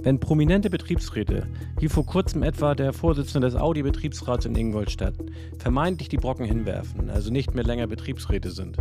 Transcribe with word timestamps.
Wenn 0.00 0.20
prominente 0.20 0.70
Betriebsräte, 0.70 1.48
wie 1.80 1.88
vor 1.88 2.06
kurzem 2.06 2.44
etwa 2.44 2.76
der 2.76 2.92
Vorsitzende 2.92 3.48
des 3.48 3.56
Audi-Betriebsrats 3.58 4.46
in 4.46 4.54
Ingolstadt, 4.54 5.14
vermeintlich 5.58 6.08
die 6.08 6.16
Brocken 6.16 6.46
hinwerfen, 6.46 7.10
also 7.10 7.32
nicht 7.32 7.54
mehr 7.54 7.64
länger 7.64 7.88
Betriebsräte 7.88 8.50
sind, 8.50 8.76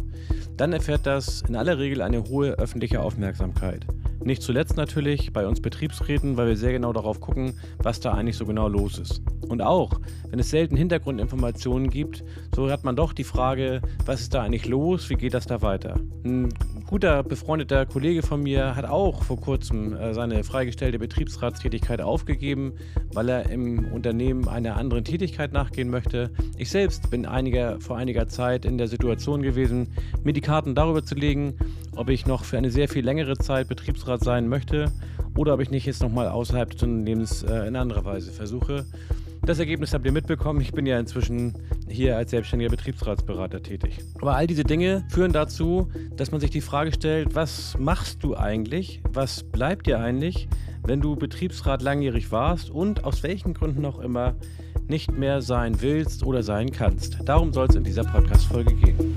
dann 0.58 0.74
erfährt 0.74 1.08
das 1.08 1.42
in 1.42 1.56
aller 1.56 1.80
Regel 1.80 2.04
eine 2.04 2.24
hohe 2.24 2.52
öffentliche 2.60 3.02
Aufmerksamkeit. 3.02 3.88
Nicht 4.24 4.42
zuletzt 4.42 4.78
natürlich 4.78 5.34
bei 5.34 5.48
uns 5.48 5.62
Betriebsräten, 5.62 6.38
weil 6.38 6.48
wir 6.48 6.58
sehr 6.58 6.74
genau 6.74 6.94
darauf 6.94 7.20
gucken, 7.20 7.54
was 7.80 8.00
da 8.00 8.14
eigentlich 8.14 8.38
so 8.38 8.46
genau 8.46 8.68
los 8.68 9.00
ist. 9.00 9.22
Und 9.48 9.62
auch, 9.62 10.00
wenn 10.30 10.40
es 10.40 10.50
selten 10.50 10.76
Hintergrundinformationen 10.76 11.90
gibt, 11.90 12.24
so 12.56 12.70
hat 12.70 12.84
man 12.84 12.96
doch 12.96 13.14
die 13.14 13.24
Frage, 13.24 13.82
was 14.06 14.22
ist 14.22 14.34
da 14.34 14.44
eigentlich 14.44 14.68
los, 14.68 15.10
wie 15.10 15.16
geht 15.16 15.34
das 15.34 15.48
da 15.48 15.62
weiter? 15.62 16.00
Ein 16.26 16.50
guter 16.88 17.22
befreundeter 17.22 17.86
Kollege 17.86 18.24
von 18.24 18.42
mir 18.42 18.76
hat 18.78 18.86
auch 18.86 19.22
vor 19.24 19.40
kurzem 19.40 19.94
äh, 19.94 20.14
seine 20.14 20.44
freigestellte 20.46 20.98
Betriebsratstätigkeit 20.98 22.00
aufgegeben, 22.00 22.74
weil 23.12 23.28
er 23.28 23.50
im 23.50 23.92
Unternehmen 23.92 24.48
einer 24.48 24.78
anderen 24.78 25.04
Tätigkeit 25.04 25.52
nachgehen 25.52 25.90
möchte. 25.90 26.32
Ich 26.58 26.70
selbst 26.70 27.12
bin 27.12 27.26
einiger, 27.26 27.82
vor 27.82 27.98
einiger 27.98 28.30
Zeit 28.30 28.64
in 28.64 28.78
der 28.78 28.88
Situation 28.88 29.42
gewesen, 29.42 29.90
mir 30.24 30.32
die 30.32 30.42
Karten 30.42 30.76
darüber 30.76 31.04
zu 31.04 31.16
legen, 31.16 31.56
ob 31.96 32.10
ich 32.10 32.26
noch 32.26 32.46
für 32.46 32.58
eine 32.58 32.72
sehr 32.72 32.88
viel 32.88 33.04
längere 33.04 33.38
Zeit 33.38 33.68
Betriebsrat 33.68 34.24
sein 34.24 34.48
möchte 34.48 34.90
oder 35.36 35.56
ob 35.56 35.60
ich 35.60 35.70
nicht 35.70 35.86
jetzt 35.86 36.02
nochmal 36.02 36.30
außerhalb 36.30 36.72
des 36.72 36.84
Unternehmens 36.84 37.44
äh, 37.44 37.68
in 37.68 37.76
anderer 37.76 38.06
Weise 38.06 38.32
versuche. 38.32 38.86
Das 39.48 39.60
Ergebnis 39.60 39.94
habt 39.94 40.06
ihr 40.06 40.12
mitbekommen. 40.12 40.60
Ich 40.60 40.74
bin 40.74 40.86
ja 40.86 41.00
inzwischen 41.00 41.54
hier 41.88 42.18
als 42.18 42.32
selbstständiger 42.32 42.70
Betriebsratsberater 42.70 43.64
tätig. 43.64 44.00
Aber 44.20 44.36
all 44.36 44.46
diese 44.46 44.66
Dinge 44.66 45.06
führen 45.10 45.32
dazu, 45.32 45.90
dass 46.18 46.32
man 46.32 46.42
sich 46.42 46.50
die 46.50 46.60
Frage 46.60 46.92
stellt, 46.92 47.34
was 47.34 47.78
machst 47.80 48.22
du 48.26 48.36
eigentlich? 48.36 49.02
Was 49.14 49.44
bleibt 49.44 49.88
dir 49.88 50.02
eigentlich, 50.02 50.50
wenn 50.84 51.00
du 51.00 51.16
Betriebsrat 51.16 51.82
langjährig 51.82 52.30
warst 52.30 52.70
und 52.70 53.06
aus 53.06 53.24
welchen 53.24 53.54
Gründen 53.54 53.86
auch 53.86 54.00
immer 54.00 54.36
nicht 54.90 55.18
mehr 55.18 55.42
sein 55.42 55.82
willst 55.82 56.26
oder 56.26 56.44
sein 56.44 56.70
kannst? 56.74 57.18
Darum 57.24 57.54
soll 57.54 57.68
es 57.70 57.76
in 57.76 57.86
dieser 57.86 58.04
Podcast-Folge 58.04 58.76
gehen. 58.76 59.16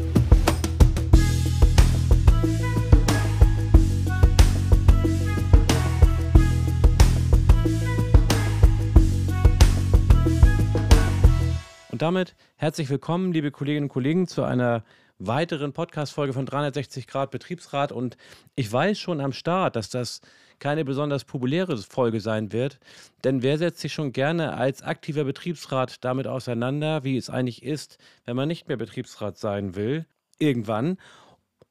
Und 12.01 12.07
damit 12.07 12.35
herzlich 12.57 12.89
willkommen, 12.89 13.31
liebe 13.31 13.51
Kolleginnen 13.51 13.85
und 13.85 13.93
Kollegen, 13.93 14.27
zu 14.27 14.43
einer 14.43 14.85
weiteren 15.19 15.75
Podcast-Folge 15.75 16.33
von 16.33 16.47
360 16.47 17.07
Grad 17.07 17.31
Betriebsrat. 17.31 17.93
Und 17.93 18.17
ich 18.55 18.73
weiß 18.73 18.99
schon 18.99 19.21
am 19.21 19.35
Start, 19.35 19.77
dass 19.77 19.91
das 19.91 20.23
keine 20.61 20.87
besonders 20.87 21.27
populäre 21.27 21.77
Folge 21.77 22.21
sein 22.21 22.53
wird. 22.53 22.81
Denn 23.23 23.43
wer 23.43 23.59
setzt 23.59 23.81
sich 23.81 23.93
schon 23.93 24.13
gerne 24.13 24.55
als 24.55 24.81
aktiver 24.81 25.25
Betriebsrat 25.25 26.03
damit 26.03 26.27
auseinander, 26.27 27.05
wie 27.05 27.19
es 27.19 27.29
eigentlich 27.29 27.63
ist, 27.63 27.99
wenn 28.25 28.35
man 28.35 28.49
nicht 28.49 28.67
mehr 28.67 28.79
Betriebsrat 28.79 29.37
sein 29.37 29.75
will? 29.77 30.07
Irgendwann. 30.39 30.97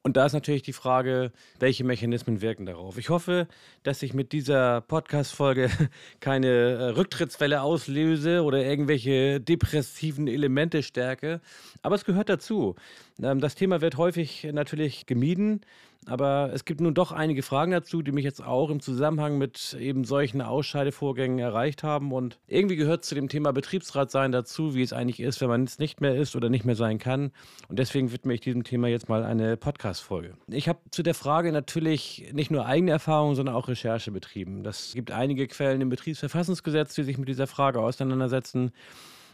Und 0.02 0.16
da 0.16 0.26
ist 0.26 0.34
natürlich 0.34 0.62
die 0.62 0.74
Frage, 0.74 1.34
welche 1.60 1.84
Mechanismen 1.84 2.42
wirken 2.42 2.66
darauf. 2.66 2.98
Ich 2.98 3.10
hoffe, 3.10 3.48
dass 3.84 4.02
ich 4.02 4.14
mit 4.14 4.32
dieser 4.32 4.80
Podcast-Folge 4.80 5.70
keine 6.22 6.48
äh, 6.48 6.84
Rücktrittswelle 6.92 7.62
auslöse 7.62 8.44
oder 8.44 8.64
irgendwelche 8.64 9.42
depressiven 9.42 10.28
Elemente 10.30 10.84
stärke. 10.84 11.42
Aber 11.82 11.96
es 11.96 12.06
gehört 12.06 12.30
dazu. 12.30 12.76
Ähm, 13.22 13.42
das 13.42 13.56
Thema 13.56 13.82
wird 13.82 13.98
häufig 13.98 14.48
natürlich 14.54 15.06
gemieden. 15.06 15.62
Aber 16.06 16.52
es 16.54 16.66
gibt 16.66 16.82
nun 16.82 16.94
doch 16.94 17.12
einige 17.12 17.44
Fragen 17.44 17.72
dazu, 17.72 18.02
die 18.02 18.12
mich 18.12 18.24
jetzt 18.24 18.44
auch 18.44 18.70
im 18.70 18.80
Zusammenhang 18.80 19.38
mit 19.38 19.76
eben 19.80 20.06
solchen 20.06 20.42
Ausscheidevorgängen 20.42 21.40
erreicht 21.40 21.84
haben. 21.84 22.12
Und 22.14 22.40
irgendwie 22.48 22.78
gehört 22.78 23.06
zu 23.06 23.16
dem 23.16 23.28
Thema 23.28 23.52
Betriebsrat 23.52 24.10
sein 24.10 24.32
dazu, 24.32 24.74
wie 24.76 24.82
es 24.82 24.94
eigentlich 24.94 25.20
ist, 25.20 25.42
wenn 25.42 25.50
man 25.50 25.66
es 25.66 25.78
nicht 25.78 26.02
mehr 26.02 26.16
ist 26.16 26.36
oder 26.36 26.50
nicht 26.50 26.66
mehr 26.66 26.76
sein 26.76 27.00
kann. 27.00 27.32
Und 27.68 27.80
deswegen 27.80 28.12
widme 28.12 28.34
ich 28.34 28.42
diesem 28.42 28.64
Thema 28.64 28.88
jetzt 28.88 29.10
mal 29.10 29.24
eine 29.24 29.58
Podcast-Folge. 29.58 30.36
Ich 30.48 30.70
habe 30.70 30.80
zu 30.90 31.04
der 31.04 31.14
Frage 31.14 31.52
natürlich 31.52 32.30
nicht 32.34 32.50
nur 32.50 32.66
eigene 32.66 32.92
Erfahrungen, 32.92 33.36
sondern 33.36 33.56
auch 33.56 33.68
Recherche 33.68 34.12
betrieben. 34.12 34.64
Das 34.64 34.94
gibt 34.94 35.12
einige 35.12 35.48
Quellen 35.48 35.82
im 35.82 35.90
Betriebsverfassungsgesetz, 35.90 36.96
die 36.96 37.04
sich 37.04 37.18
mit 37.18 37.28
dieser 37.28 37.48
Frage 37.48 37.82
auseinandersetzen. 37.82 38.72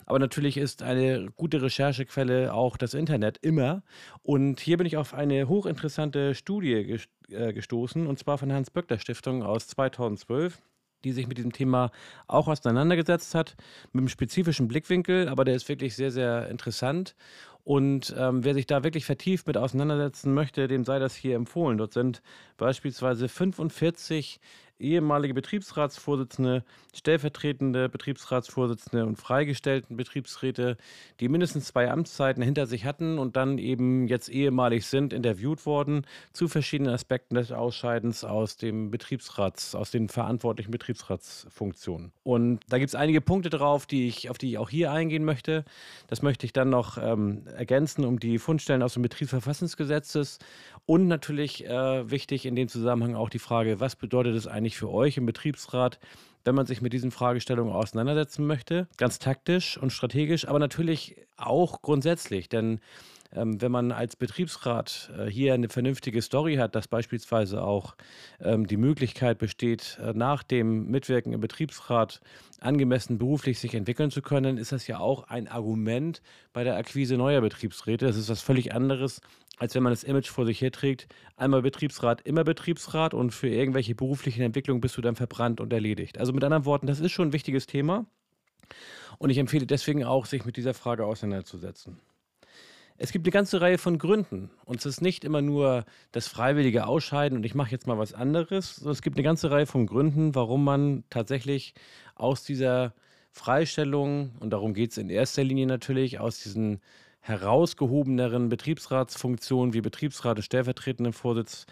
Aber 0.05 0.19
natürlich 0.19 0.57
ist 0.57 0.83
eine 0.83 1.27
gute 1.35 1.61
Recherchequelle 1.61 2.53
auch 2.53 2.77
das 2.77 2.93
Internet 2.93 3.37
immer. 3.41 3.83
Und 4.23 4.59
hier 4.59 4.77
bin 4.77 4.87
ich 4.87 4.97
auf 4.97 5.13
eine 5.13 5.47
hochinteressante 5.47 6.35
Studie 6.35 6.99
äh, 7.29 7.53
gestoßen, 7.53 8.07
und 8.07 8.19
zwar 8.19 8.37
von 8.37 8.51
Hans 8.53 8.69
Böckler 8.69 8.99
Stiftung 8.99 9.43
aus 9.43 9.67
2012 9.67 10.61
die 11.05 11.11
sich 11.11 11.27
mit 11.27 11.37
diesem 11.37 11.53
Thema 11.53 11.91
auch 12.27 12.47
auseinandergesetzt 12.47 13.35
hat, 13.35 13.55
mit 13.93 14.01
einem 14.01 14.09
spezifischen 14.09 14.67
Blickwinkel, 14.67 15.29
aber 15.29 15.45
der 15.45 15.55
ist 15.55 15.69
wirklich 15.69 15.95
sehr, 15.95 16.11
sehr 16.11 16.49
interessant. 16.49 17.15
Und 17.65 18.15
ähm, 18.17 18.43
wer 18.43 18.53
sich 18.53 18.67
da 18.67 18.83
wirklich 18.83 19.05
vertieft 19.05 19.47
mit 19.47 19.57
auseinandersetzen 19.57 20.33
möchte, 20.33 20.67
dem 20.67 20.85
sei 20.85 20.99
das 20.99 21.15
hier 21.15 21.35
empfohlen. 21.35 21.79
Dort 21.79 21.93
sind 21.93 22.21
beispielsweise 22.57 23.27
45 23.27 24.39
ehemalige 24.79 25.33
Betriebsratsvorsitzende, 25.33 26.63
stellvertretende 26.93 27.89
Betriebsratsvorsitzende 27.89 29.05
und 29.05 29.17
freigestellten 29.17 29.95
Betriebsräte, 29.95 30.77
die 31.19 31.29
mindestens 31.29 31.65
zwei 31.65 31.89
Amtszeiten 31.89 32.43
hinter 32.43 32.65
sich 32.67 32.85
hatten 32.85 33.17
und 33.17 33.35
dann 33.35 33.57
eben 33.57 34.07
jetzt 34.07 34.29
ehemalig 34.29 34.85
sind, 34.85 35.13
interviewt 35.13 35.65
worden 35.65 36.05
zu 36.33 36.47
verschiedenen 36.47 36.93
Aspekten 36.93 37.35
des 37.35 37.51
Ausscheidens 37.51 38.23
aus 38.23 38.57
dem 38.57 38.91
Betriebsrats, 38.91 39.75
aus 39.75 39.91
den 39.91 40.09
verantwortlichen 40.09 40.71
Betriebsratsfunktionen. 40.71 42.11
Und 42.23 42.59
da 42.67 42.77
gibt 42.77 42.89
es 42.89 42.95
einige 42.95 43.21
Punkte 43.21 43.49
drauf, 43.49 43.85
die 43.85 44.07
ich, 44.07 44.29
auf 44.29 44.37
die 44.37 44.49
ich 44.49 44.57
auch 44.57 44.69
hier 44.69 44.91
eingehen 44.91 45.23
möchte. 45.23 45.63
Das 46.07 46.21
möchte 46.21 46.45
ich 46.45 46.53
dann 46.53 46.69
noch 46.69 46.97
ähm, 46.97 47.43
ergänzen 47.55 48.05
um 48.05 48.19
die 48.19 48.37
Fundstellen 48.37 48.83
aus 48.83 48.93
dem 48.93 49.01
Betriebsverfassungsgesetzes 49.01 50.39
und 50.85 51.07
natürlich 51.07 51.65
äh, 51.65 52.09
wichtig 52.09 52.45
in 52.45 52.55
dem 52.55 52.67
Zusammenhang 52.67 53.15
auch 53.15 53.29
die 53.29 53.39
Frage, 53.39 53.79
was 53.79 53.95
bedeutet 53.95 54.35
es 54.35 54.47
eigentlich 54.47 54.77
für 54.77 54.91
euch 54.91 55.17
im 55.17 55.25
Betriebsrat, 55.25 55.99
wenn 56.43 56.55
man 56.55 56.65
sich 56.65 56.81
mit 56.81 56.93
diesen 56.93 57.11
Fragestellungen 57.11 57.73
auseinandersetzen 57.73 58.45
möchte? 58.45 58.87
Ganz 58.97 59.19
taktisch 59.19 59.77
und 59.77 59.91
strategisch, 59.91 60.47
aber 60.47 60.59
natürlich 60.59 61.15
auch 61.37 61.81
grundsätzlich, 61.81 62.49
denn 62.49 62.79
wenn 63.35 63.71
man 63.71 63.91
als 63.91 64.15
Betriebsrat 64.15 65.11
äh, 65.17 65.25
hier 65.25 65.53
eine 65.53 65.69
vernünftige 65.69 66.21
Story 66.21 66.55
hat, 66.55 66.75
dass 66.75 66.87
beispielsweise 66.87 67.63
auch 67.63 67.95
ähm, 68.39 68.67
die 68.67 68.77
Möglichkeit 68.77 69.37
besteht, 69.37 69.99
äh, 70.01 70.13
nach 70.13 70.43
dem 70.43 70.87
Mitwirken 70.87 71.33
im 71.33 71.41
Betriebsrat 71.41 72.21
angemessen 72.59 73.17
beruflich 73.17 73.59
sich 73.59 73.75
entwickeln 73.75 74.11
zu 74.11 74.21
können, 74.21 74.57
ist 74.57 74.71
das 74.71 74.87
ja 74.87 74.99
auch 74.99 75.23
ein 75.23 75.47
Argument 75.47 76.21
bei 76.53 76.63
der 76.63 76.77
Akquise 76.77 77.17
neuer 77.17 77.41
Betriebsräte. 77.41 78.05
Das 78.05 78.17
ist 78.17 78.29
was 78.29 78.41
völlig 78.41 78.73
anderes, 78.73 79.21
als 79.57 79.75
wenn 79.75 79.83
man 79.83 79.91
das 79.91 80.03
Image 80.03 80.29
vor 80.29 80.45
sich 80.45 80.61
herträgt. 80.61 81.07
Einmal 81.35 81.61
Betriebsrat, 81.61 82.21
immer 82.21 82.43
Betriebsrat 82.43 83.13
und 83.13 83.31
für 83.31 83.49
irgendwelche 83.49 83.95
beruflichen 83.95 84.41
Entwicklungen 84.41 84.81
bist 84.81 84.97
du 84.97 85.01
dann 85.01 85.15
verbrannt 85.15 85.59
und 85.59 85.73
erledigt. 85.73 86.17
Also 86.17 86.33
mit 86.33 86.43
anderen 86.43 86.65
Worten, 86.65 86.87
das 86.87 86.99
ist 86.99 87.11
schon 87.11 87.29
ein 87.29 87.33
wichtiges 87.33 87.67
Thema. 87.67 88.05
Und 89.17 89.29
ich 89.29 89.37
empfehle 89.37 89.65
deswegen 89.65 90.03
auch, 90.03 90.25
sich 90.25 90.45
mit 90.45 90.57
dieser 90.57 90.73
Frage 90.73 91.05
auseinanderzusetzen. 91.05 91.99
Es 92.97 93.11
gibt 93.11 93.25
eine 93.25 93.31
ganze 93.31 93.59
Reihe 93.59 93.77
von 93.77 93.97
Gründen. 93.97 94.49
Und 94.63 94.79
es 94.79 94.85
ist 94.85 95.01
nicht 95.01 95.25
immer 95.25 95.41
nur 95.41 95.85
das 96.13 96.27
freiwillige 96.27 96.87
Ausscheiden 96.87 97.37
und 97.37 97.45
ich 97.45 97.53
mache 97.53 97.71
jetzt 97.71 97.87
mal 97.87 97.97
was 97.97 98.13
anderes. 98.13 98.81
Es 98.81 99.01
gibt 99.01 99.17
eine 99.17 99.23
ganze 99.23 99.51
Reihe 99.51 99.65
von 99.65 99.85
Gründen, 99.85 100.33
warum 100.33 100.63
man 100.63 101.03
tatsächlich 101.09 101.73
aus 102.15 102.43
dieser 102.43 102.93
Freistellung, 103.31 104.31
und 104.39 104.51
darum 104.51 104.73
geht 104.73 104.91
es 104.91 104.97
in 104.97 105.09
erster 105.09 105.43
Linie 105.43 105.67
natürlich, 105.67 106.19
aus 106.19 106.41
diesen 106.41 106.79
herausgehobeneren 107.19 108.47
Betriebsratsfunktionen 108.47 109.73
wie 109.73 109.81
Betriebsrat 109.81 110.37
und 110.37 110.43
stellvertretenden 110.43 111.11
Vorsitz, 111.11 111.65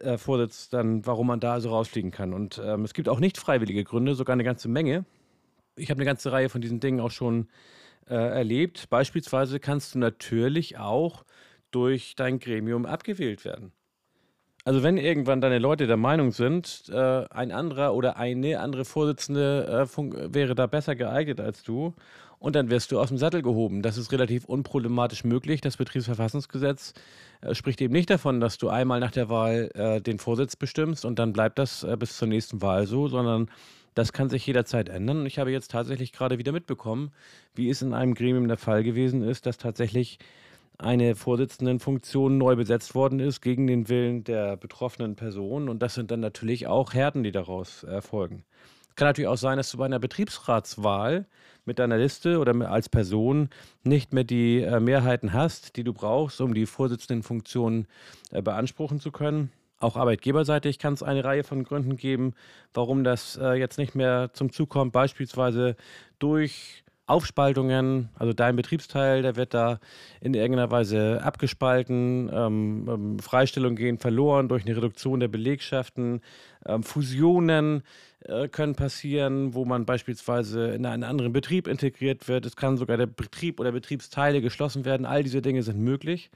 äh, 0.00 0.18
Vorsitz, 0.18 0.68
dann 0.68 1.06
warum 1.06 1.28
man 1.28 1.40
da 1.40 1.54
also 1.54 1.70
rausfliegen 1.70 2.10
kann. 2.10 2.34
Und 2.34 2.60
ähm, 2.62 2.84
es 2.84 2.92
gibt 2.92 3.08
auch 3.08 3.20
nicht 3.20 3.38
freiwillige 3.38 3.82
Gründe, 3.82 4.14
sogar 4.14 4.34
eine 4.34 4.44
ganze 4.44 4.68
Menge. 4.68 5.06
Ich 5.76 5.88
habe 5.88 5.98
eine 5.98 6.04
ganze 6.04 6.32
Reihe 6.32 6.50
von 6.50 6.60
diesen 6.60 6.80
Dingen 6.80 7.00
auch 7.00 7.12
schon 7.12 7.44
äh, 7.44 7.46
erlebt. 8.14 8.88
Beispielsweise 8.88 9.60
kannst 9.60 9.94
du 9.94 9.98
natürlich 9.98 10.78
auch 10.78 11.24
durch 11.70 12.14
dein 12.16 12.38
Gremium 12.38 12.86
abgewählt 12.86 13.44
werden. 13.44 13.72
Also 14.64 14.82
wenn 14.82 14.96
irgendwann 14.96 15.40
deine 15.40 15.60
Leute 15.60 15.86
der 15.86 15.96
Meinung 15.96 16.32
sind, 16.32 16.84
äh, 16.88 17.24
ein 17.30 17.52
anderer 17.52 17.94
oder 17.94 18.16
eine 18.16 18.58
andere 18.58 18.84
Vorsitzende 18.84 19.86
äh, 19.94 20.34
wäre 20.34 20.56
da 20.56 20.66
besser 20.66 20.96
geeignet 20.96 21.40
als 21.40 21.62
du, 21.62 21.94
und 22.38 22.56
dann 22.56 22.70
wirst 22.70 22.92
du 22.92 23.00
aus 23.00 23.08
dem 23.08 23.18
Sattel 23.18 23.42
gehoben. 23.42 23.82
Das 23.82 23.96
ist 23.96 24.12
relativ 24.12 24.44
unproblematisch 24.44 25.24
möglich. 25.24 25.60
Das 25.60 25.76
Betriebsverfassungsgesetz 25.76 26.94
äh, 27.40 27.54
spricht 27.54 27.80
eben 27.80 27.92
nicht 27.92 28.10
davon, 28.10 28.40
dass 28.40 28.58
du 28.58 28.68
einmal 28.68 29.00
nach 29.00 29.10
der 29.10 29.28
Wahl 29.28 29.70
äh, 29.74 30.00
den 30.00 30.18
Vorsitz 30.18 30.56
bestimmst 30.56 31.04
und 31.04 31.18
dann 31.18 31.32
bleibt 31.32 31.58
das 31.58 31.82
äh, 31.82 31.96
bis 31.96 32.16
zur 32.16 32.28
nächsten 32.28 32.60
Wahl 32.62 32.86
so, 32.86 33.08
sondern 33.08 33.50
das 33.96 34.12
kann 34.12 34.28
sich 34.28 34.46
jederzeit 34.46 34.90
ändern. 34.90 35.20
Und 35.20 35.26
ich 35.26 35.38
habe 35.38 35.50
jetzt 35.50 35.70
tatsächlich 35.70 36.12
gerade 36.12 36.38
wieder 36.38 36.52
mitbekommen, 36.52 37.12
wie 37.54 37.70
es 37.70 37.80
in 37.80 37.94
einem 37.94 38.14
Gremium 38.14 38.46
der 38.46 38.58
Fall 38.58 38.84
gewesen 38.84 39.22
ist, 39.22 39.46
dass 39.46 39.56
tatsächlich 39.56 40.18
eine 40.76 41.14
Vorsitzendenfunktion 41.14 42.36
neu 42.36 42.56
besetzt 42.56 42.94
worden 42.94 43.20
ist 43.20 43.40
gegen 43.40 43.66
den 43.66 43.88
Willen 43.88 44.22
der 44.22 44.58
betroffenen 44.58 45.16
Person. 45.16 45.70
Und 45.70 45.80
das 45.80 45.94
sind 45.94 46.10
dann 46.10 46.20
natürlich 46.20 46.66
auch 46.66 46.92
Härten, 46.92 47.22
die 47.22 47.32
daraus 47.32 47.84
erfolgen. 47.84 48.44
Kann 48.96 49.08
natürlich 49.08 49.28
auch 49.28 49.38
sein, 49.38 49.56
dass 49.56 49.70
du 49.70 49.78
bei 49.78 49.86
einer 49.86 49.98
Betriebsratswahl 49.98 51.24
mit 51.64 51.78
deiner 51.78 51.96
Liste 51.96 52.38
oder 52.38 52.54
als 52.70 52.90
Person 52.90 53.48
nicht 53.82 54.12
mehr 54.12 54.24
die 54.24 54.60
äh, 54.60 54.78
Mehrheiten 54.78 55.32
hast, 55.32 55.76
die 55.76 55.84
du 55.84 55.94
brauchst, 55.94 56.42
um 56.42 56.52
die 56.52 56.66
Vorsitzendenfunktion 56.66 57.86
äh, 58.30 58.42
beanspruchen 58.42 59.00
zu 59.00 59.10
können. 59.10 59.50
Auch 59.78 59.96
arbeitgeberseitig 59.96 60.78
kann 60.78 60.94
es 60.94 61.02
eine 61.02 61.22
Reihe 61.22 61.44
von 61.44 61.62
Gründen 61.62 61.96
geben, 61.96 62.34
warum 62.72 63.04
das 63.04 63.36
äh, 63.36 63.52
jetzt 63.54 63.78
nicht 63.78 63.94
mehr 63.94 64.30
zum 64.32 64.50
Zug 64.50 64.70
kommt, 64.70 64.92
beispielsweise 64.92 65.76
durch 66.18 66.82
Aufspaltungen, 67.06 68.08
also 68.18 68.32
dein 68.32 68.56
Betriebsteil, 68.56 69.22
der 69.22 69.36
wird 69.36 69.54
da 69.54 69.78
in 70.20 70.34
irgendeiner 70.34 70.72
Weise 70.72 71.20
abgespalten, 71.22 72.28
ähm, 72.32 72.88
ähm, 72.88 73.18
Freistellungen 73.20 73.76
gehen 73.76 73.98
verloren 73.98 74.48
durch 74.48 74.64
eine 74.66 74.76
Reduktion 74.76 75.20
der 75.20 75.28
Belegschaften, 75.28 76.20
ähm, 76.66 76.82
Fusionen 76.82 77.82
äh, 78.24 78.48
können 78.48 78.74
passieren, 78.74 79.54
wo 79.54 79.64
man 79.64 79.86
beispielsweise 79.86 80.74
in 80.74 80.84
einen 80.84 81.04
anderen 81.04 81.32
Betrieb 81.32 81.68
integriert 81.68 82.26
wird. 82.26 82.44
Es 82.44 82.56
kann 82.56 82.76
sogar 82.76 82.96
der 82.96 83.06
Betrieb 83.06 83.60
oder 83.60 83.70
Betriebsteile 83.70 84.40
geschlossen 84.40 84.84
werden. 84.84 85.06
All 85.06 85.22
diese 85.22 85.42
Dinge 85.42 85.62
sind 85.62 85.78
möglich. 85.78 86.30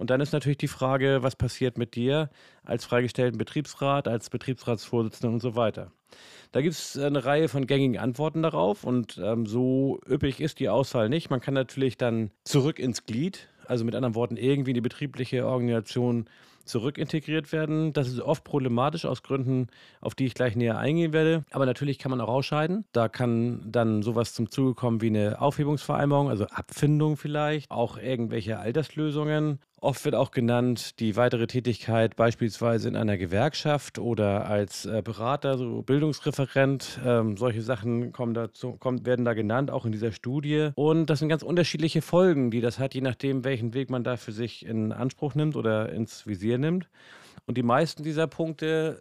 Und 0.00 0.08
dann 0.08 0.22
ist 0.22 0.32
natürlich 0.32 0.56
die 0.56 0.66
Frage, 0.66 1.18
was 1.20 1.36
passiert 1.36 1.76
mit 1.76 1.94
dir 1.94 2.30
als 2.64 2.86
freigestellten 2.86 3.36
Betriebsrat, 3.36 4.08
als 4.08 4.30
Betriebsratsvorsitzender 4.30 5.30
und 5.30 5.40
so 5.40 5.56
weiter. 5.56 5.92
Da 6.52 6.62
gibt 6.62 6.74
es 6.74 6.96
eine 6.96 7.26
Reihe 7.26 7.48
von 7.48 7.66
gängigen 7.66 7.98
Antworten 7.98 8.42
darauf 8.42 8.82
und 8.82 9.20
ähm, 9.22 9.44
so 9.44 10.00
üppig 10.08 10.40
ist 10.40 10.58
die 10.58 10.70
Auswahl 10.70 11.10
nicht. 11.10 11.28
Man 11.28 11.42
kann 11.42 11.52
natürlich 11.52 11.98
dann 11.98 12.30
zurück 12.44 12.78
ins 12.78 13.04
Glied, 13.04 13.48
also 13.66 13.84
mit 13.84 13.94
anderen 13.94 14.14
Worten 14.14 14.38
irgendwie 14.38 14.70
in 14.70 14.74
die 14.74 14.80
betriebliche 14.80 15.46
Organisation 15.46 16.30
zurückintegriert 16.64 17.52
werden. 17.52 17.92
Das 17.92 18.08
ist 18.08 18.20
oft 18.20 18.44
problematisch 18.44 19.04
aus 19.04 19.22
Gründen, 19.22 19.66
auf 20.00 20.14
die 20.14 20.26
ich 20.26 20.34
gleich 20.34 20.56
näher 20.56 20.78
eingehen 20.78 21.12
werde. 21.12 21.44
Aber 21.50 21.66
natürlich 21.66 21.98
kann 21.98 22.10
man 22.10 22.20
auch 22.20 22.28
ausscheiden. 22.28 22.84
Da 22.92 23.08
kann 23.08 23.70
dann 23.70 24.02
sowas 24.02 24.32
zum 24.32 24.50
Zuge 24.50 24.74
kommen 24.74 25.02
wie 25.02 25.08
eine 25.08 25.40
Aufhebungsvereinbarung, 25.40 26.30
also 26.30 26.46
Abfindung 26.46 27.16
vielleicht, 27.16 27.70
auch 27.70 27.98
irgendwelche 27.98 28.58
Alterslösungen. 28.58 29.58
Oft 29.82 30.04
wird 30.04 30.14
auch 30.14 30.30
genannt 30.30 31.00
die 31.00 31.16
weitere 31.16 31.46
Tätigkeit 31.46 32.14
beispielsweise 32.14 32.86
in 32.86 32.96
einer 32.96 33.16
Gewerkschaft 33.16 33.98
oder 33.98 34.44
als 34.44 34.84
äh, 34.84 35.00
Berater, 35.02 35.56
so 35.56 35.80
Bildungsreferent. 35.80 37.00
Ähm, 37.02 37.38
solche 37.38 37.62
Sachen 37.62 38.12
kommen 38.12 38.34
dazu, 38.34 38.72
kommen, 38.72 39.06
werden 39.06 39.24
da 39.24 39.32
genannt, 39.32 39.70
auch 39.70 39.86
in 39.86 39.92
dieser 39.92 40.12
Studie. 40.12 40.68
Und 40.74 41.06
das 41.06 41.20
sind 41.20 41.30
ganz 41.30 41.42
unterschiedliche 41.42 42.02
Folgen, 42.02 42.50
die 42.50 42.60
das 42.60 42.78
hat, 42.78 42.94
je 42.94 43.00
nachdem, 43.00 43.42
welchen 43.42 43.72
Weg 43.72 43.88
man 43.88 44.04
da 44.04 44.18
für 44.18 44.32
sich 44.32 44.66
in 44.66 44.92
Anspruch 44.92 45.34
nimmt 45.34 45.56
oder 45.56 45.90
ins 45.90 46.26
Visier 46.26 46.58
nimmt. 46.58 46.90
Und 47.46 47.56
die 47.56 47.62
meisten 47.62 48.02
dieser 48.02 48.26
Punkte 48.26 49.00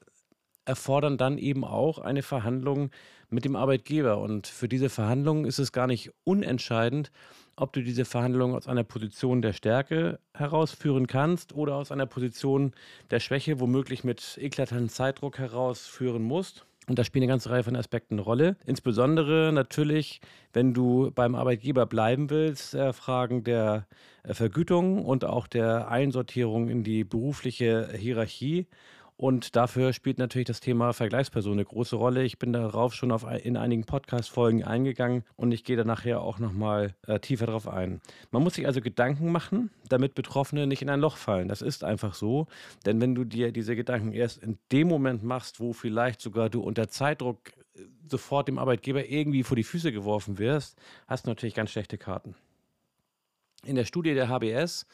erfordern 0.63 1.17
dann 1.17 1.37
eben 1.37 1.65
auch 1.65 1.99
eine 1.99 2.21
Verhandlung 2.21 2.89
mit 3.29 3.43
dem 3.43 3.57
Arbeitgeber. 3.57 4.19
Und 4.19 4.47
für 4.47 4.69
diese 4.69 4.89
Verhandlungen 4.89 5.43
ist 5.43 5.59
es 5.59 5.73
gar 5.73 5.87
nicht 5.87 6.11
unentscheidend, 6.23 7.11
ob 7.59 7.73
du 7.73 7.83
diese 7.83 8.05
Verhandlungen 8.05 8.55
aus 8.55 8.67
einer 8.67 8.83
Position 8.83 9.41
der 9.41 9.53
Stärke 9.53 10.19
herausführen 10.33 11.07
kannst 11.07 11.53
oder 11.53 11.75
aus 11.75 11.91
einer 11.91 12.05
Position 12.05 12.73
der 13.11 13.19
Schwäche, 13.19 13.59
womöglich 13.59 14.03
mit 14.03 14.37
eklatantem 14.41 14.89
Zeitdruck 14.89 15.37
herausführen 15.37 16.23
musst. 16.23 16.65
Und 16.87 16.97
da 16.97 17.03
spielt 17.03 17.21
eine 17.21 17.31
ganze 17.31 17.51
Reihe 17.51 17.63
von 17.63 17.75
Aspekten 17.75 18.15
eine 18.15 18.21
Rolle. 18.23 18.55
Insbesondere 18.65 19.51
natürlich, 19.53 20.21
wenn 20.53 20.73
du 20.73 21.11
beim 21.13 21.35
Arbeitgeber 21.35 21.85
bleiben 21.85 22.31
willst, 22.31 22.73
äh, 22.73 22.93
Fragen 22.93 23.43
der 23.43 23.85
äh, 24.23 24.33
Vergütung 24.33 25.05
und 25.05 25.23
auch 25.23 25.45
der 25.45 25.89
Einsortierung 25.89 26.67
in 26.67 26.83
die 26.83 27.03
berufliche 27.03 27.89
Hierarchie 27.95 28.65
und 29.19 29.57
dafür 29.57 29.91
spielt 29.91 30.17
natürlich 30.17 30.47
das 30.47 30.61
Thema 30.61 30.93
Vergleichsperson 30.93 31.51
eine 31.51 31.65
große 31.65 31.97
Rolle. 31.97 32.23
Ich 32.23 32.39
bin 32.39 32.53
darauf 32.53 32.93
schon 32.93 33.11
auf, 33.11 33.25
in 33.43 33.57
einigen 33.57 33.83
Podcast-Folgen 33.83 34.63
eingegangen 34.63 35.25
und 35.35 35.51
ich 35.51 35.65
gehe 35.65 35.75
da 35.75 35.83
nachher 35.83 36.21
auch 36.21 36.39
nochmal 36.39 36.95
äh, 37.05 37.19
tiefer 37.19 37.47
drauf 37.47 37.67
ein. 37.67 37.99
Man 38.31 38.43
muss 38.43 38.53
sich 38.53 38.65
also 38.65 38.79
Gedanken 38.79 39.29
machen, 39.33 39.71
damit 39.89 40.15
Betroffene 40.15 40.67
nicht 40.67 40.81
in 40.81 40.89
ein 40.89 41.01
Loch 41.01 41.17
fallen. 41.17 41.49
Das 41.49 41.61
ist 41.61 41.83
einfach 41.83 42.13
so. 42.13 42.47
Denn 42.85 43.01
wenn 43.01 43.13
du 43.13 43.25
dir 43.25 43.51
diese 43.51 43.75
Gedanken 43.75 44.13
erst 44.13 44.37
in 44.41 44.57
dem 44.71 44.87
Moment 44.87 45.21
machst, 45.21 45.59
wo 45.59 45.73
vielleicht 45.73 46.21
sogar 46.21 46.49
du 46.49 46.61
unter 46.61 46.87
Zeitdruck 46.87 47.39
äh, 47.75 47.81
sofort 48.07 48.47
dem 48.47 48.57
Arbeitgeber 48.57 49.09
irgendwie 49.09 49.43
vor 49.43 49.57
die 49.57 49.65
Füße 49.65 49.91
geworfen 49.91 50.37
wirst, 50.37 50.77
hast 51.07 51.25
du 51.25 51.31
natürlich 51.31 51.55
ganz 51.55 51.71
schlechte 51.71 51.97
Karten. 51.97 52.35
In 53.65 53.75
der 53.75 53.83
Studie 53.83 54.13
der 54.13 54.29
HBS 54.29 54.85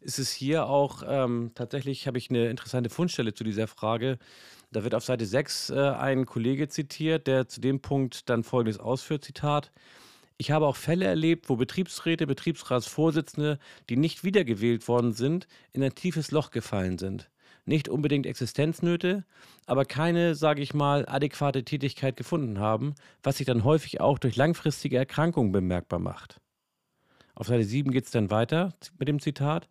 ist 0.00 0.18
es 0.18 0.30
hier 0.30 0.66
auch 0.66 1.02
ähm, 1.06 1.52
tatsächlich, 1.54 2.06
habe 2.06 2.18
ich 2.18 2.30
eine 2.30 2.48
interessante 2.48 2.90
Fundstelle 2.90 3.34
zu 3.34 3.44
dieser 3.44 3.66
Frage. 3.66 4.18
Da 4.72 4.84
wird 4.84 4.94
auf 4.94 5.04
Seite 5.04 5.26
6 5.26 5.70
äh, 5.70 5.74
ein 5.74 6.26
Kollege 6.26 6.68
zitiert, 6.68 7.26
der 7.26 7.48
zu 7.48 7.60
dem 7.60 7.80
Punkt 7.80 8.28
dann 8.28 8.44
folgendes 8.44 8.78
ausführt: 8.78 9.24
Zitat. 9.24 9.72
Ich 10.38 10.50
habe 10.50 10.66
auch 10.66 10.76
Fälle 10.76 11.04
erlebt, 11.04 11.50
wo 11.50 11.56
Betriebsräte, 11.56 12.26
Betriebsratsvorsitzende, 12.26 13.58
die 13.90 13.96
nicht 13.96 14.24
wiedergewählt 14.24 14.88
worden 14.88 15.12
sind, 15.12 15.46
in 15.72 15.82
ein 15.82 15.94
tiefes 15.94 16.30
Loch 16.30 16.50
gefallen 16.50 16.96
sind. 16.96 17.30
Nicht 17.66 17.90
unbedingt 17.90 18.24
Existenznöte, 18.24 19.26
aber 19.66 19.84
keine, 19.84 20.34
sage 20.34 20.62
ich 20.62 20.72
mal, 20.72 21.06
adäquate 21.06 21.62
Tätigkeit 21.62 22.16
gefunden 22.16 22.58
haben, 22.58 22.94
was 23.22 23.36
sich 23.36 23.46
dann 23.46 23.64
häufig 23.64 24.00
auch 24.00 24.18
durch 24.18 24.36
langfristige 24.36 24.96
Erkrankungen 24.96 25.52
bemerkbar 25.52 25.98
macht. 25.98 26.40
Auf 27.40 27.46
Seite 27.46 27.64
7 27.64 27.90
geht 27.90 28.04
es 28.04 28.10
dann 28.10 28.30
weiter 28.30 28.74
mit 28.98 29.08
dem 29.08 29.18
Zitat. 29.18 29.66